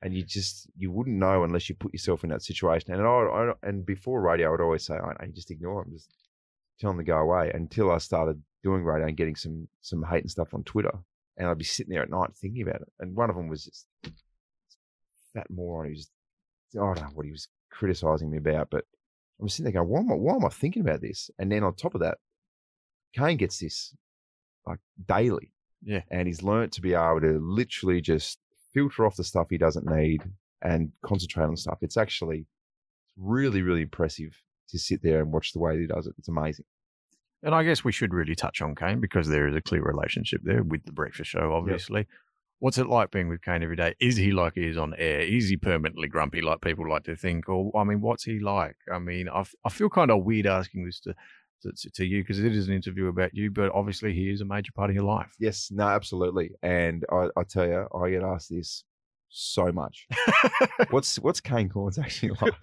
[0.02, 2.92] and you just you wouldn't know unless you put yourself in that situation.
[2.92, 6.10] And I, I and before radio, I'd always say, "I you just ignore them, just
[6.80, 10.22] tell them to go away." Until I started doing radio and getting some some hate
[10.22, 10.98] and stuff on Twitter,
[11.36, 12.92] and I'd be sitting there at night thinking about it.
[12.98, 13.86] And one of them was just
[15.34, 16.10] that moron who just
[16.74, 18.84] I don't know what he was criticizing me about, but
[19.40, 21.30] I'm sitting there going, why am I, why am I thinking about this?
[21.38, 22.18] And then on top of that,
[23.14, 23.94] Kane gets this
[24.66, 24.78] like
[25.08, 25.52] daily.
[25.82, 26.02] Yeah.
[26.10, 28.38] And he's learnt to be able to literally just
[28.72, 30.22] filter off the stuff he doesn't need
[30.62, 31.78] and concentrate on stuff.
[31.80, 32.46] It's actually
[33.16, 34.36] really, really impressive
[34.68, 36.14] to sit there and watch the way he does it.
[36.18, 36.66] It's amazing.
[37.42, 40.42] And I guess we should really touch on Kane because there is a clear relationship
[40.44, 42.06] there with the breakfast show, obviously.
[42.58, 43.94] What's it like being with Kane every day?
[43.98, 45.20] Is he like he is on air?
[45.20, 47.48] Is he permanently grumpy like people like to think?
[47.48, 48.76] Or, I mean, what's he like?
[48.92, 51.14] I mean, I, f- I feel kind of weird asking this to,
[51.62, 54.44] to, to you because it is an interview about you, but obviously he is a
[54.44, 55.32] major part of your life.
[55.38, 56.50] Yes, no, absolutely.
[56.62, 58.84] And I, I tell you, I get asked this
[59.28, 60.06] so much.
[60.90, 62.54] what's what's Kane Cornes actually like?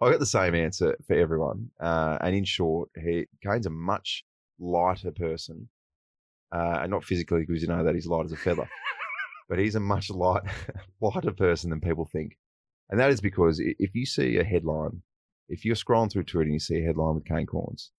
[0.00, 1.70] I got the same answer for everyone.
[1.80, 4.24] Uh, and in short, he Kane's a much
[4.58, 5.68] lighter person,
[6.52, 8.68] uh, and not physically because you know that he's light as a feather,
[9.48, 10.42] but he's a much light
[11.00, 12.36] lighter person than people think,
[12.90, 15.02] and that is because if you see a headline,
[15.48, 17.90] if you're scrolling through Twitter and you see a headline with Kane Cornes,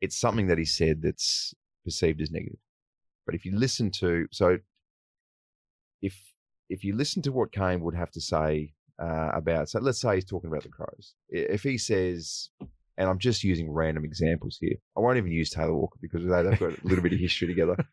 [0.00, 2.58] it's something that he said that's perceived as negative.
[3.26, 4.58] But if you listen to so
[6.02, 6.14] if
[6.68, 8.72] if you listen to what Kane would have to say
[9.02, 11.14] uh, about, so let's say he's talking about the Crows.
[11.28, 12.48] If he says,
[12.96, 16.42] and I'm just using random examples here, I won't even use Taylor Walker because they-
[16.42, 17.76] they've got a little bit of history together.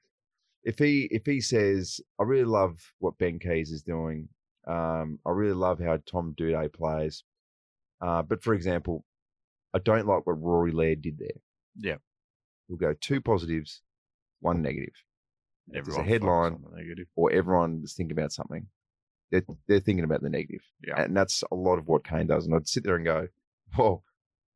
[0.63, 4.29] If he if he says, I really love what Ben Keays is doing,
[4.67, 7.23] um, I really love how Tom Doedee plays.
[7.99, 9.03] Uh, but for example,
[9.73, 11.41] I don't like what Rory Laird did there.
[11.75, 11.97] Yeah.
[12.67, 13.81] We'll go two positives,
[14.39, 14.93] one negative.
[15.67, 17.07] There's a headline focus on the negative.
[17.15, 18.67] or everyone's thinking about something,
[19.31, 20.61] they're, they're thinking about the negative.
[20.85, 21.01] Yeah.
[21.01, 22.45] And that's a lot of what Kane does.
[22.45, 23.27] And I'd sit there and go,
[23.77, 24.03] well,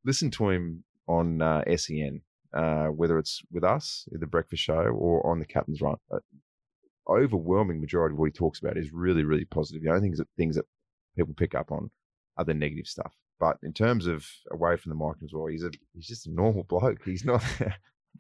[0.03, 2.22] listen to him on uh, SEN,
[2.53, 5.95] uh, whether it's with us, the breakfast show, or on the captain's run.
[6.11, 6.20] Uh,
[7.07, 9.84] overwhelming majority of what he talks about is really, really positive.
[9.84, 10.66] The only things that, things that
[11.16, 11.91] people pick up on
[12.38, 13.13] are the negative stuff.
[13.39, 16.31] But in terms of away from the mic as well, he's a he's just a
[16.31, 17.03] normal bloke.
[17.03, 17.43] He's not.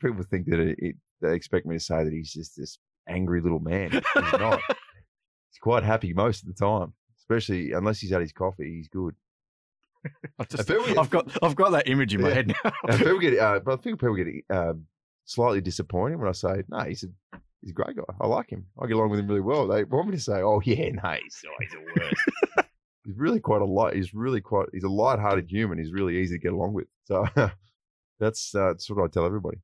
[0.01, 3.41] people think that it, it, they expect me to say that he's just this angry
[3.41, 3.91] little man.
[3.91, 4.03] He's
[4.33, 4.59] not.
[4.67, 8.75] he's quite happy most of the time, especially unless he's had his coffee.
[8.75, 9.15] He's good.
[10.37, 12.33] I just, we- I've got I've got that image in my Yeah.
[12.35, 12.97] head now.
[12.97, 14.73] People get, uh, but I think people get uh,
[15.23, 18.03] slightly disappointed when I say, "No, he's a he's a great guy.
[18.21, 18.65] I like him.
[18.79, 21.09] I get along with him really well." They want me to say, "Oh yeah, no,
[21.23, 22.64] he's, oh, he's the worst."
[23.05, 23.95] He's really quite a light.
[23.95, 24.67] He's really quite.
[24.73, 25.77] He's a light-hearted human.
[25.77, 26.87] He's really easy to get along with.
[27.05, 27.25] So
[28.19, 29.57] that's uh, that's what I tell everybody.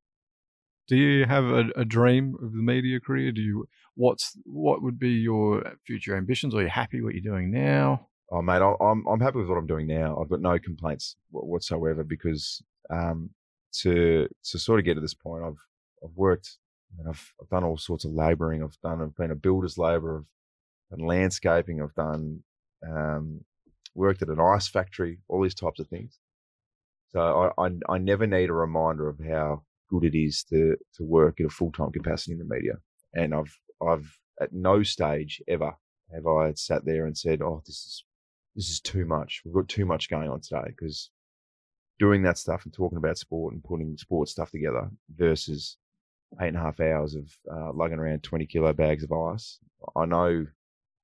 [0.87, 3.31] Do you have a, a dream of the media career?
[3.31, 6.53] Do you what's what would be your Future ambitions?
[6.55, 8.07] Are you happy what you're doing now?
[8.31, 10.17] Oh mate, I- I'm I'm happy with what I'm doing now.
[10.19, 13.29] I've got no complaints whatsoever because um,
[13.79, 15.59] to to sort of get to this point, I've
[16.03, 16.57] I've worked
[16.99, 18.63] and I've I've done all sorts of labouring.
[18.63, 20.25] I've done I've been a builder's labourer.
[20.91, 21.81] I've done landscaping.
[21.81, 22.43] I've done
[22.87, 23.43] um,
[23.95, 25.19] worked at an ice factory.
[25.27, 26.19] All these types of things.
[27.09, 31.03] So I, I I never need a reminder of how good it is to to
[31.03, 32.73] work at a full time capacity in the media.
[33.13, 35.73] And I've I've at no stage ever
[36.13, 38.05] have I sat there and said, "Oh, this is
[38.55, 39.41] this is too much.
[39.45, 41.11] We've got too much going on today." Because
[41.99, 45.77] doing that stuff and talking about sport and putting sports stuff together versus
[46.41, 49.59] eight and a half hours of uh, lugging around twenty kilo bags of ice,
[49.95, 50.47] I know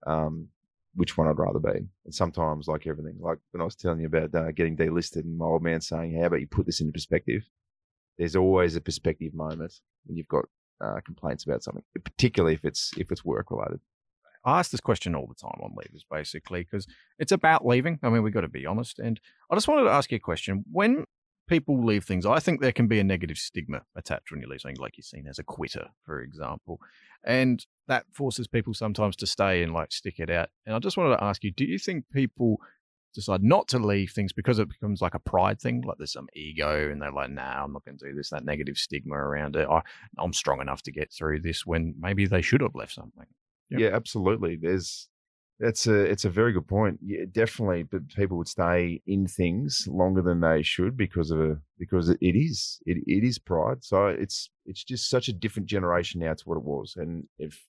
[0.06, 0.48] um,
[0.96, 1.88] which one I'd rather be.
[2.06, 5.38] And sometimes, like everything, like when I was telling you about uh, getting delisted, and
[5.38, 7.50] my old man saying, "How about you put this into perspective?"
[8.18, 9.74] There's always a perspective moment
[10.06, 10.46] when you've got
[10.82, 13.80] uh, complaints about something, particularly if it's if it's work related.
[14.46, 16.88] I ask this question all the time on leavers, basically, because
[17.20, 18.00] it's about leaving.
[18.02, 18.98] I mean, we've got to be honest.
[18.98, 19.20] And
[19.52, 20.64] I just wanted to ask you a question.
[20.72, 21.04] When
[21.48, 24.62] people leave things, I think there can be a negative stigma attached when you leave
[24.62, 26.80] something, like you're seen as a quitter, for example.
[27.24, 30.50] And that forces people sometimes to stay and like stick it out.
[30.66, 32.58] And I just wanted to ask you, do you think people
[33.16, 35.82] decide not to leave things because it becomes like a pride thing?
[35.82, 38.46] Like there's some ego and they're like, nah, I'm not going to do this, that
[38.46, 39.68] negative stigma around it.
[39.70, 39.82] I,
[40.18, 43.26] I'm strong enough to get through this when maybe they should have left something.
[43.70, 44.58] Yeah, absolutely.
[44.62, 45.10] There's
[45.60, 47.00] that's a it's a very good point.
[47.04, 51.58] Yeah, definitely, but people would stay in things longer than they should because of a
[51.80, 53.84] because it is it, it is pride.
[53.84, 56.96] So it's it's just such a different generation now to what it was.
[56.96, 57.60] And if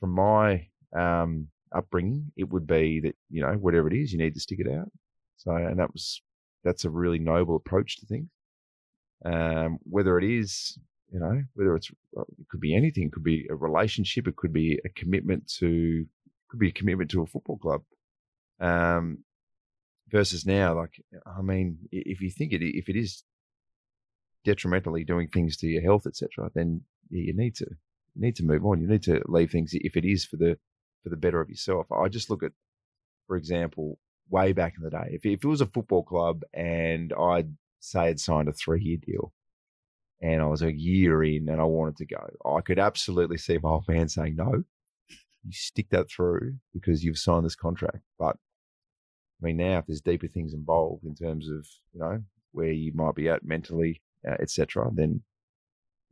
[0.00, 0.68] from my
[0.98, 4.60] um upbringing, it would be that you know whatever it is, you need to stick
[4.60, 4.90] it out.
[5.36, 6.22] So and that was
[6.64, 8.28] that's a really noble approach to things.
[9.24, 10.78] Um, whether it is
[11.12, 14.36] you know, whether it's uh, it could be anything, it could be a relationship, it
[14.36, 16.06] could be a commitment to,
[16.50, 17.82] could be a commitment to a football club.
[18.60, 19.24] Um,
[20.10, 23.22] versus now, like I mean, if you think it, if it is
[24.44, 27.66] detrimentally doing things to your health, etc., then yeah, you need to
[28.14, 28.80] you need to move on.
[28.80, 30.58] You need to leave things if it is for the
[31.02, 31.86] for the better of yourself.
[31.92, 32.52] I just look at,
[33.26, 33.98] for example,
[34.28, 38.00] way back in the day, if if it was a football club and I'd say
[38.00, 39.32] I'd signed a three year deal
[40.20, 43.58] and I was a year in and I wanted to go, I could absolutely see
[43.58, 44.64] my old man saying, no,
[45.44, 48.00] you stick that through because you've signed this contract.
[48.18, 48.36] But
[49.40, 52.22] I mean, now if there's deeper things involved in terms of, you know,
[52.52, 55.22] where you might be at mentally, uh, etc., then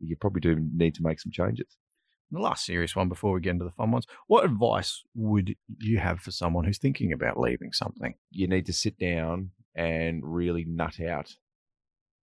[0.01, 1.76] you probably do need to make some changes.
[2.31, 4.07] The last serious one before we get into the fun ones.
[4.26, 8.14] What advice would you have for someone who's thinking about leaving something?
[8.31, 11.35] You need to sit down and really nut out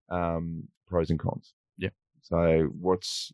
[0.08, 1.54] um, pros and cons.
[1.76, 1.90] Yeah.
[2.22, 3.32] So what's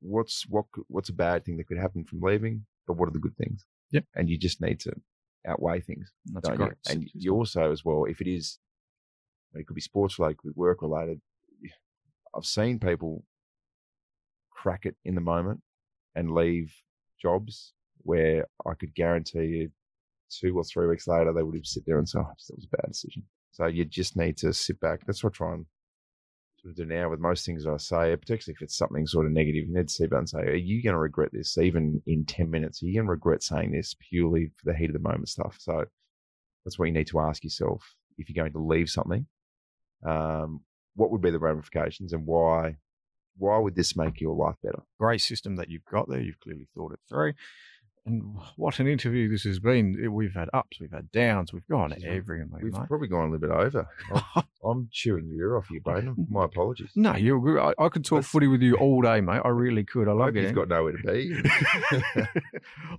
[0.00, 3.20] what's what what's a bad thing that could happen from leaving, but what are the
[3.20, 3.64] good things?
[3.92, 4.04] Yep.
[4.16, 4.92] And you just need to
[5.46, 6.10] outweigh things.
[6.26, 6.66] That's don't you?
[6.66, 6.78] great.
[6.88, 8.58] And you also, as well, if it is,
[9.54, 11.20] it could be sports related, could be work related.
[12.34, 13.24] I've seen people
[14.50, 15.60] crack it in the moment
[16.16, 16.74] and leave
[17.20, 19.70] jobs where I could guarantee you
[20.30, 22.66] two or three weeks later they would have sit there and say, oh, that was
[22.72, 23.22] a bad decision.
[23.52, 25.00] So you just need to sit back.
[25.06, 25.66] That's what I try and
[26.74, 29.68] do now with most things I say, particularly if it's something sort of negative.
[29.68, 32.50] You need to sit and say, are you going to regret this even in 10
[32.50, 32.82] minutes?
[32.82, 35.56] Are you going to regret saying this purely for the heat of the moment stuff?
[35.58, 35.84] So
[36.64, 37.82] that's what you need to ask yourself
[38.18, 39.26] if you're going to leave something.
[40.04, 40.60] Um,
[40.94, 42.76] what would be the ramifications and why?
[43.36, 44.82] Why would this make your life better?
[44.98, 46.20] great system that you've got there.
[46.20, 47.34] You've clearly thought it through.
[48.06, 50.12] And what an interview this has been.
[50.12, 52.42] We've had ups, we've had downs, we've gone Jeez, every.
[52.62, 52.88] We've mate.
[52.88, 53.86] probably gone a little bit over.
[54.34, 56.26] I'm, I'm chewing your ear off you, Braden.
[56.30, 56.90] My apologies.
[56.96, 57.60] No, you're.
[57.60, 59.42] I, I could talk That's- footy with you all day, mate.
[59.44, 60.08] I really could.
[60.08, 60.42] I love it.
[60.44, 61.42] you've got nowhere to be.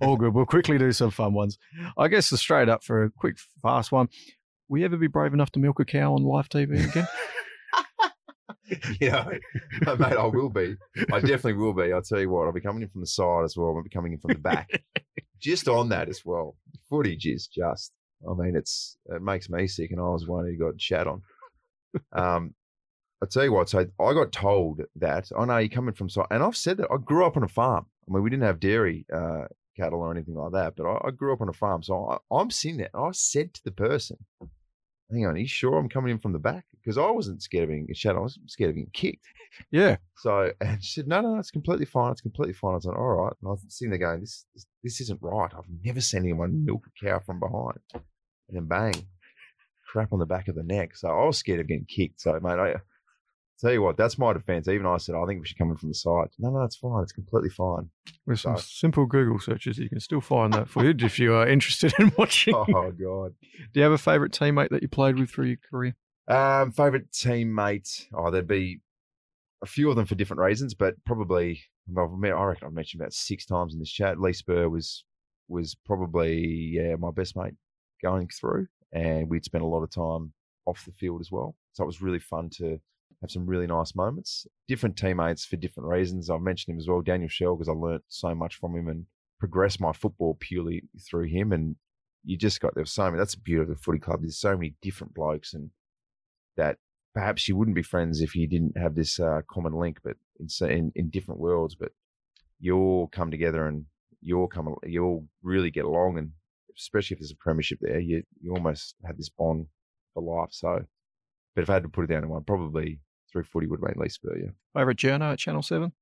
[0.02, 0.34] all good.
[0.34, 1.58] We'll quickly do some fun ones.
[1.96, 4.08] I guess the straight up for a quick, fast one.
[4.68, 7.08] Will you ever be brave enough to milk a cow on live TV again?
[9.00, 9.30] you know,
[9.98, 10.76] mate, I will be.
[11.12, 11.92] I definitely will be.
[11.92, 13.74] I'll tell you what, I'll be coming in from the side as well.
[13.76, 14.68] I'll be coming in from the back.
[15.40, 16.56] just on that as well.
[16.88, 17.92] Footage is just,
[18.28, 21.22] I mean, it's it makes me sick, and I was one who got shat on.
[22.12, 22.54] Um,
[23.22, 26.26] I'll tell you what, so I got told that I know you're coming from side,
[26.30, 27.86] and I've said that I grew up on a farm.
[28.08, 29.44] I mean, we didn't have dairy uh,
[29.76, 32.34] cattle or anything like that, but I, I grew up on a farm, so I,
[32.34, 32.90] I'm sitting there.
[32.94, 34.16] And I said to the person,
[35.10, 37.64] "Hang on, are you sure I'm coming in from the back?" Because I wasn't scared
[37.64, 38.16] of being shot.
[38.16, 39.26] I was scared of being kicked.
[39.70, 39.96] yeah.
[40.16, 42.12] So, and she said, no, no, it's completely fine.
[42.12, 42.72] It's completely fine.
[42.72, 43.32] I was like, all right.
[43.40, 45.50] And I was sitting there going, this, this, this isn't right.
[45.56, 47.78] I've never seen anyone milk a cow from behind.
[47.94, 48.02] And
[48.56, 48.94] then bang,
[49.86, 50.96] crap on the back of the neck.
[50.96, 52.20] So I was scared of getting kicked.
[52.20, 52.74] So, mate, I
[53.60, 54.68] tell you what, that's my defense.
[54.68, 56.28] Even I said, I think we should come in from the side.
[56.38, 57.02] No, no, it's fine.
[57.02, 57.90] It's completely fine.
[58.26, 61.46] With some So- simple Google searches, you can still find that footage if you are
[61.56, 62.54] interested in watching.
[62.54, 63.34] Oh, God.
[63.72, 65.96] Do you have a favourite teammate that you played with through your career?
[66.28, 68.06] Um, favorite teammate?
[68.14, 68.80] Oh, there'd be
[69.62, 71.60] a few of them for different reasons, but probably
[71.96, 74.20] I reckon I've mentioned about six times in this chat.
[74.20, 75.04] Lee Spurr was
[75.48, 76.38] was probably
[76.72, 77.54] yeah my best mate
[78.02, 80.32] going through, and we'd spent a lot of time
[80.66, 81.56] off the field as well.
[81.72, 82.78] So it was really fun to
[83.20, 84.46] have some really nice moments.
[84.68, 86.30] Different teammates for different reasons.
[86.30, 89.06] I've mentioned him as well, Daniel Schell, because I learnt so much from him and
[89.38, 91.52] progressed my football purely through him.
[91.52, 91.76] And
[92.24, 93.18] you just got there so many.
[93.18, 94.20] That's the beauty of the footy club.
[94.22, 95.70] There's so many different blokes and
[96.56, 96.78] that
[97.14, 100.70] perhaps you wouldn't be friends if you didn't have this uh, common link, but in,
[100.70, 101.74] in in different worlds.
[101.74, 101.92] But
[102.58, 103.86] you all come together and
[104.20, 106.30] you all come, you all really get along, and
[106.76, 109.66] especially if there's a premiership there, you you almost have this bond
[110.14, 110.50] for life.
[110.52, 110.84] So,
[111.54, 113.00] but if I had to put it down to one, probably
[113.30, 114.36] through footy would been Lee Spurr.
[114.38, 115.92] Yeah, Favourite journo at Channel 7?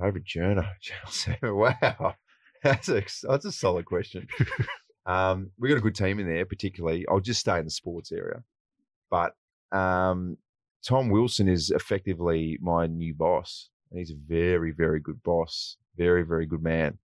[0.00, 1.38] favorite journo, Channel Seven.
[1.56, 2.14] Wow,
[2.62, 4.26] that's a that's a solid question.
[5.06, 7.06] um, we got a good team in there, particularly.
[7.08, 8.42] I'll just stay in the sports area,
[9.10, 9.34] but
[9.72, 10.36] um,
[10.84, 13.70] Tom Wilson is effectively my new boss.
[13.90, 16.98] And he's a very, very good boss, very, very good man.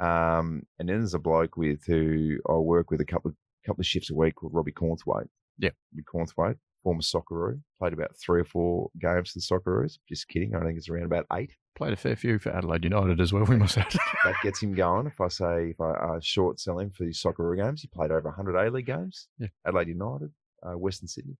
[0.00, 3.80] Um, and then there's a bloke with who I work with a couple of couple
[3.80, 5.28] of shifts a week called Robbie Cornthwaite.
[5.58, 5.70] Yeah.
[5.92, 9.98] Robbie Cornthwaite, former Socceroo, played about three or four games for the Socceroos.
[10.08, 10.54] Just kidding.
[10.54, 11.56] I think it's around about eight.
[11.74, 13.92] Played a fair few for Adelaide United as well, we must add.
[14.24, 15.06] That gets him going.
[15.06, 18.12] If I say if I uh, short sell him for the Socceroo games, he played
[18.12, 19.26] over 100 A League games.
[19.38, 19.48] Yeah.
[19.66, 20.30] Adelaide United,
[20.62, 21.36] uh, Western Sydney.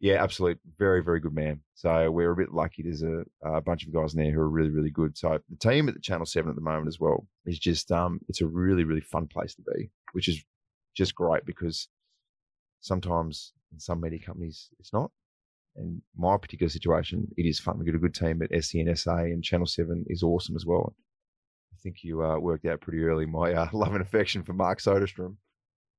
[0.00, 1.60] Yeah, absolute, very, very good man.
[1.74, 2.84] So we're a bit lucky.
[2.84, 5.18] There's a, a bunch of guys in there who are really, really good.
[5.18, 8.20] So the team at the Channel Seven at the moment as well is just, um,
[8.28, 10.42] it's a really, really fun place to be, which is
[10.96, 11.88] just great because
[12.80, 15.10] sometimes in some media companies it's not.
[15.76, 17.78] And my particular situation, it is fun.
[17.78, 20.94] We've got a good team at SEN SA and Channel 7 is awesome as well.
[21.72, 24.80] I think you uh, worked out pretty early my uh, love and affection for Mark
[24.80, 25.36] Soderstrom.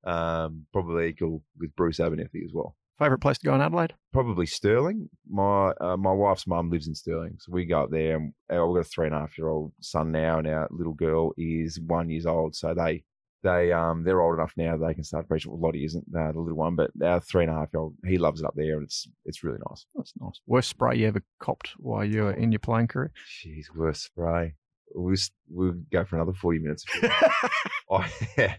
[0.04, 2.76] Um, probably equal with Bruce Abernethy as well.
[2.98, 3.94] Favourite place to go in Adelaide?
[4.12, 5.10] Probably Stirling.
[5.30, 8.18] My uh, my wife's mum lives in Stirling, so we go up there.
[8.18, 10.94] And we've got a three and a half year old son now, and our little
[10.94, 12.56] girl is one years old.
[12.56, 13.04] So they
[13.44, 15.60] they um they're old enough now they can start appreciating.
[15.60, 17.96] Well, Lottie isn't uh, the little one, but our three and a half year old
[18.06, 19.86] he loves it up there, and it's it's really nice.
[19.96, 20.42] That's nice.
[20.46, 23.12] Worst spray you ever copped while you were in your playing career?
[23.44, 24.56] Jeez, worst spray.
[24.94, 25.16] We'll,
[25.50, 26.84] we'll go for another 40 minutes.
[27.92, 28.10] I,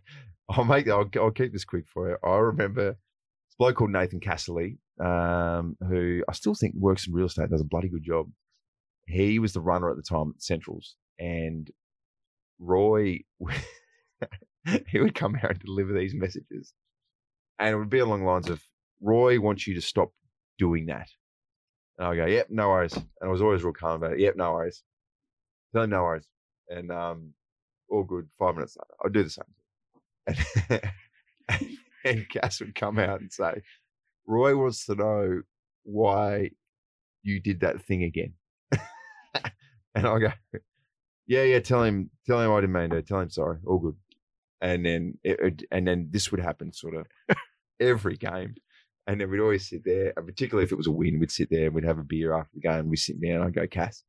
[0.49, 2.17] I'll make I'll, I'll keep this quick for you.
[2.25, 7.27] I remember this bloke called Nathan Casserly, um, who I still think works in real
[7.27, 8.31] estate, does a bloody good job.
[9.07, 11.71] He was the runner at the time at Centrals, and
[12.59, 13.21] Roy,
[14.89, 16.73] he would come out and deliver these messages,
[17.59, 18.63] and it would be along the lines of,
[19.01, 20.13] "Roy wants you to stop
[20.59, 21.09] doing that."
[21.99, 24.21] And I go, "Yep, no worries." And I was always real calm about it.
[24.21, 24.83] Yep, no worries.
[25.73, 26.27] Tell him no worries.
[26.69, 27.33] And um,
[27.89, 28.29] all good.
[28.39, 30.83] Five minutes later, I'll do the same.
[31.49, 31.71] And,
[32.05, 33.63] and Cass would come out and say,
[34.27, 35.43] Roy wants to know
[35.85, 36.51] why
[37.23, 38.35] you did that thing again.
[39.95, 40.33] and I go,
[41.27, 43.03] Yeah, yeah, tell him, tell him I didn't mean to.
[43.03, 43.59] Tell him sorry.
[43.67, 43.97] All good.
[44.61, 47.07] And then it, and then this would happen sort of
[47.81, 48.55] every game.
[49.07, 51.51] And then we'd always sit there, and particularly if it was a win, we'd sit
[51.51, 52.89] there and we'd have a beer after the game.
[52.89, 53.37] We'd sit down.
[53.37, 54.05] And I'd go, Cass,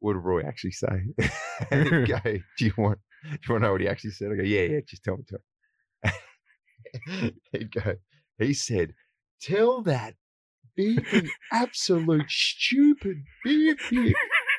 [0.00, 1.02] what did Roy actually say?
[1.70, 4.32] and he'd go, Do you want do you want to know what he actually said?
[4.32, 7.32] I go, Yeah, yeah, just tell me to.
[7.52, 7.94] He'd go,
[8.38, 8.92] he said,
[9.40, 10.14] Tell that
[10.78, 13.78] beeping absolute stupid beep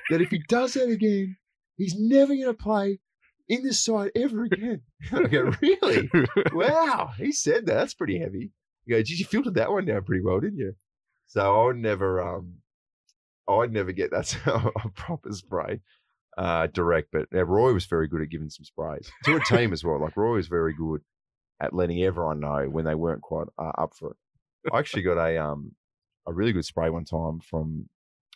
[0.09, 1.37] that if he does that again,
[1.77, 2.99] he's never gonna play
[3.47, 4.81] in this side ever again.
[5.11, 6.09] I go, really?
[6.53, 7.75] wow, he said that.
[7.75, 8.51] That's pretty heavy.
[8.85, 10.73] You go, did you filter that one down pretty well, didn't you?
[11.27, 12.55] So I would never, um,
[13.47, 15.81] I'd never get that a proper spray
[16.37, 17.09] uh, direct.
[17.11, 19.99] But uh, Roy was very good at giving some sprays to a team as well.
[19.99, 21.01] Like Roy was very good
[21.59, 24.17] at letting everyone know when they weren't quite uh, up for it.
[24.71, 25.73] I actually got a um
[26.27, 27.87] a really good spray one time from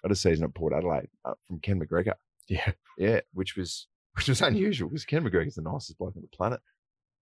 [0.05, 2.14] at a season at Port Adelaide uh, from Ken McGregor.
[2.47, 6.36] Yeah, yeah, which was which was unusual because Ken McGregor's the nicest bloke on the
[6.36, 6.60] planet.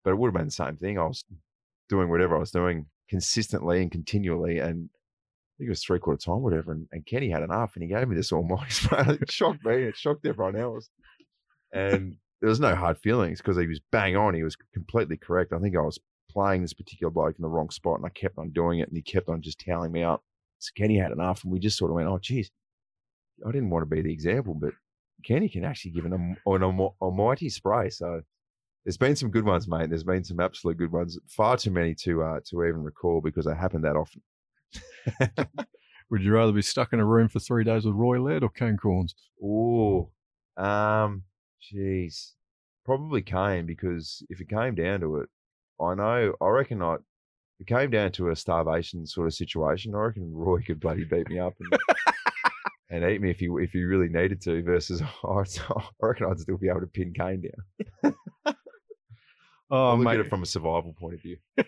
[0.03, 0.99] But it would have been the same thing.
[0.99, 1.25] I was
[1.89, 6.23] doing whatever I was doing consistently and continually, and I think it was three quarter
[6.23, 6.73] time, whatever.
[6.73, 9.19] And, and Kenny had enough, and he gave me this almighty spray.
[9.21, 9.85] It shocked me.
[9.85, 10.89] It shocked everyone else.
[11.73, 14.35] And there was no hard feelings because he was bang on.
[14.35, 15.53] He was completely correct.
[15.53, 15.99] I think I was
[16.31, 18.97] playing this particular bloke in the wrong spot, and I kept on doing it, and
[18.97, 20.23] he kept on just telling me up.
[20.59, 22.51] So Kenny had enough, and we just sort of went, "Oh, geez,
[23.47, 24.73] I didn't want to be the example, but
[25.25, 26.63] Kenny can actually give an, an
[27.01, 28.23] almighty spray." So
[28.85, 29.89] there's been some good ones, mate.
[29.89, 31.19] There's been some absolute good ones.
[31.29, 34.23] Far too many to uh, to even recall because they happen that often.
[36.11, 38.51] Would you rather be stuck in a room for three days with Roy Laird or
[38.51, 39.15] Kane Cornes?
[39.43, 40.11] Oh,
[40.57, 41.23] um,
[41.73, 42.33] jeez,
[42.85, 45.29] probably Kane because if it came down to it,
[45.81, 46.97] I know I reckon I.
[47.61, 51.05] If it came down to a starvation sort of situation, I reckon Roy could bloody
[51.05, 51.73] beat me up and,
[52.91, 54.63] and eat me if you if he really needed to.
[54.63, 55.45] Versus, I,
[56.01, 58.15] reckon I'd still be able to pin Kane down.
[59.71, 60.15] oh, I look mate.
[60.15, 61.37] at it from a survival point of view.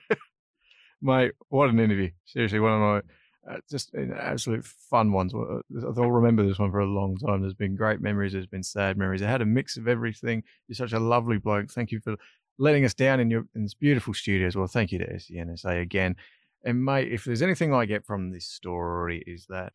[1.02, 2.10] mate, what an interview!
[2.24, 5.32] Seriously, one of my uh, just absolute fun ones.
[5.34, 7.40] I'll remember this one for a long time.
[7.40, 8.32] There's been great memories.
[8.32, 9.22] There's been sad memories.
[9.22, 10.42] I had a mix of everything.
[10.68, 11.70] You're such a lovely bloke.
[11.70, 12.16] Thank you for
[12.58, 14.66] letting us down in your in this beautiful studio as well.
[14.66, 16.16] Thank you to SEN SA again.
[16.64, 19.74] And mate, if there's anything I get from this story is that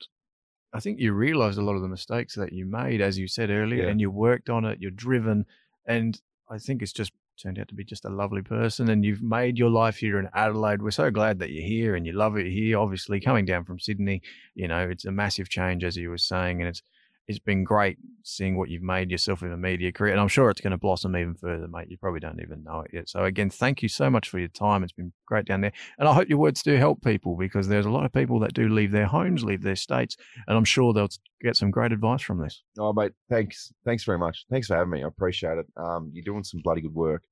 [0.74, 3.50] I think you realised a lot of the mistakes that you made, as you said
[3.50, 3.90] earlier, yeah.
[3.90, 4.80] and you worked on it.
[4.82, 5.46] You're driven,
[5.86, 6.20] and
[6.50, 7.12] I think it's just
[7.42, 10.30] turned out to be just a lovely person and you've made your life here in
[10.34, 10.82] Adelaide.
[10.82, 12.78] We're so glad that you're here and you love it here.
[12.78, 14.22] Obviously, coming down from Sydney,
[14.54, 16.84] you know, it's a massive change, as you were saying, and it's
[17.32, 20.12] it's been great seeing what you've made yourself in a media career.
[20.12, 21.88] And I'm sure it's going to blossom even further, mate.
[21.90, 23.10] You probably don't even know it yet.
[23.10, 24.84] So, again, thank you so much for your time.
[24.84, 25.72] It's been great down there.
[25.98, 28.54] And I hope your words do help people because there's a lot of people that
[28.54, 30.16] do leave their homes, leave their states.
[30.48, 31.10] And I'm sure they'll
[31.42, 32.62] get some great advice from this.
[32.78, 33.74] Oh, mate, thanks.
[33.86, 34.46] Thanks very much.
[34.50, 35.04] Thanks for having me.
[35.04, 35.68] I appreciate it.
[35.78, 37.24] Um, you're doing some bloody good work.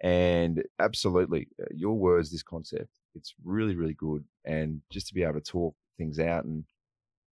[0.00, 4.24] And absolutely, uh, your words, this concept, it's really, really good.
[4.44, 6.64] And just to be able to talk things out and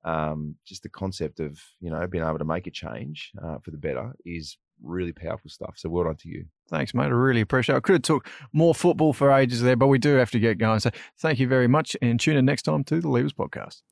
[0.05, 3.71] um, just the concept of, you know, being able to make a change uh, for
[3.71, 5.75] the better is really powerful stuff.
[5.77, 6.47] So well done to you.
[6.69, 7.05] Thanks, mate.
[7.05, 7.79] I really appreciate it.
[7.79, 10.59] I could have talked more football for ages there, but we do have to get
[10.59, 10.81] going.
[10.81, 13.83] So thank you very much and tune in next time to the Levers Podcast.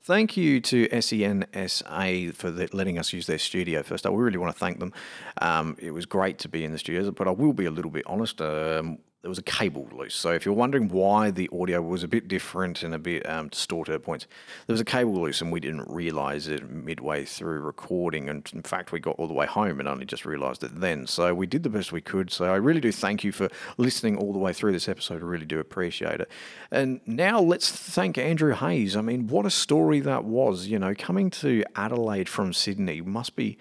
[0.00, 4.06] Thank you to SEN SA for the, letting us use their studio first.
[4.06, 4.94] I really want to thank them.
[5.42, 7.90] Um, it was great to be in the studio, but I will be a little
[7.90, 8.40] bit honest.
[8.40, 10.14] Um, there was a cable loose.
[10.14, 13.48] So if you're wondering why the audio was a bit different and a bit um,
[13.48, 14.28] distorted at points,
[14.66, 18.28] there was a cable loose and we didn't realize it midway through recording.
[18.28, 21.08] And in fact, we got all the way home and only just realized it then.
[21.08, 22.30] So we did the best we could.
[22.30, 25.20] So I really do thank you for listening all the way through this episode.
[25.20, 26.30] I really do appreciate it.
[26.70, 28.96] And now let's thank Andrew Hayes.
[28.96, 30.68] I mean, what a story that was.
[30.68, 33.58] You know, coming to Adelaide from Sydney must be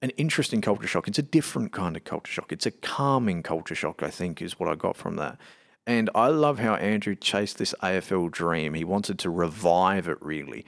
[0.00, 1.08] an interesting culture shock.
[1.08, 2.52] It's a different kind of culture shock.
[2.52, 5.38] It's a calming culture shock, I think, is what I got from that.
[5.86, 8.74] And I love how Andrew chased this AFL dream.
[8.74, 10.64] He wanted to revive it, really.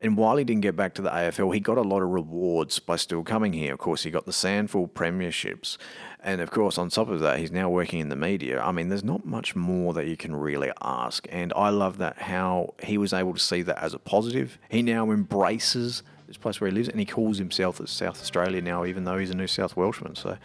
[0.00, 2.78] And while he didn't get back to the AFL, he got a lot of rewards
[2.78, 3.72] by still coming here.
[3.72, 5.76] Of course, he got the SANFL premierships.
[6.22, 8.60] And of course, on top of that, he's now working in the media.
[8.60, 11.26] I mean, there's not much more that you can really ask.
[11.32, 14.58] And I love that how he was able to see that as a positive.
[14.68, 18.60] He now embraces this place where he lives, and he calls himself as South Australia
[18.60, 20.14] now, even though he's a New South Welshman.
[20.14, 20.36] So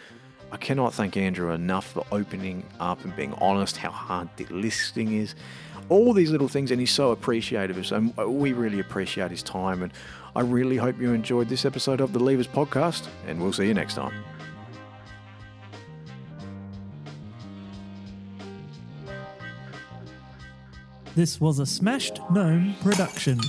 [0.51, 5.13] I cannot thank Andrew enough for opening up and being honest, how hard the listing
[5.13, 5.35] is,
[5.89, 7.77] all these little things, and he's so appreciative.
[7.77, 9.91] Of so we really appreciate his time, and
[10.35, 13.73] I really hope you enjoyed this episode of the Levers podcast, and we'll see you
[13.73, 14.13] next time.
[21.13, 23.39] This was a Smashed Gnome production.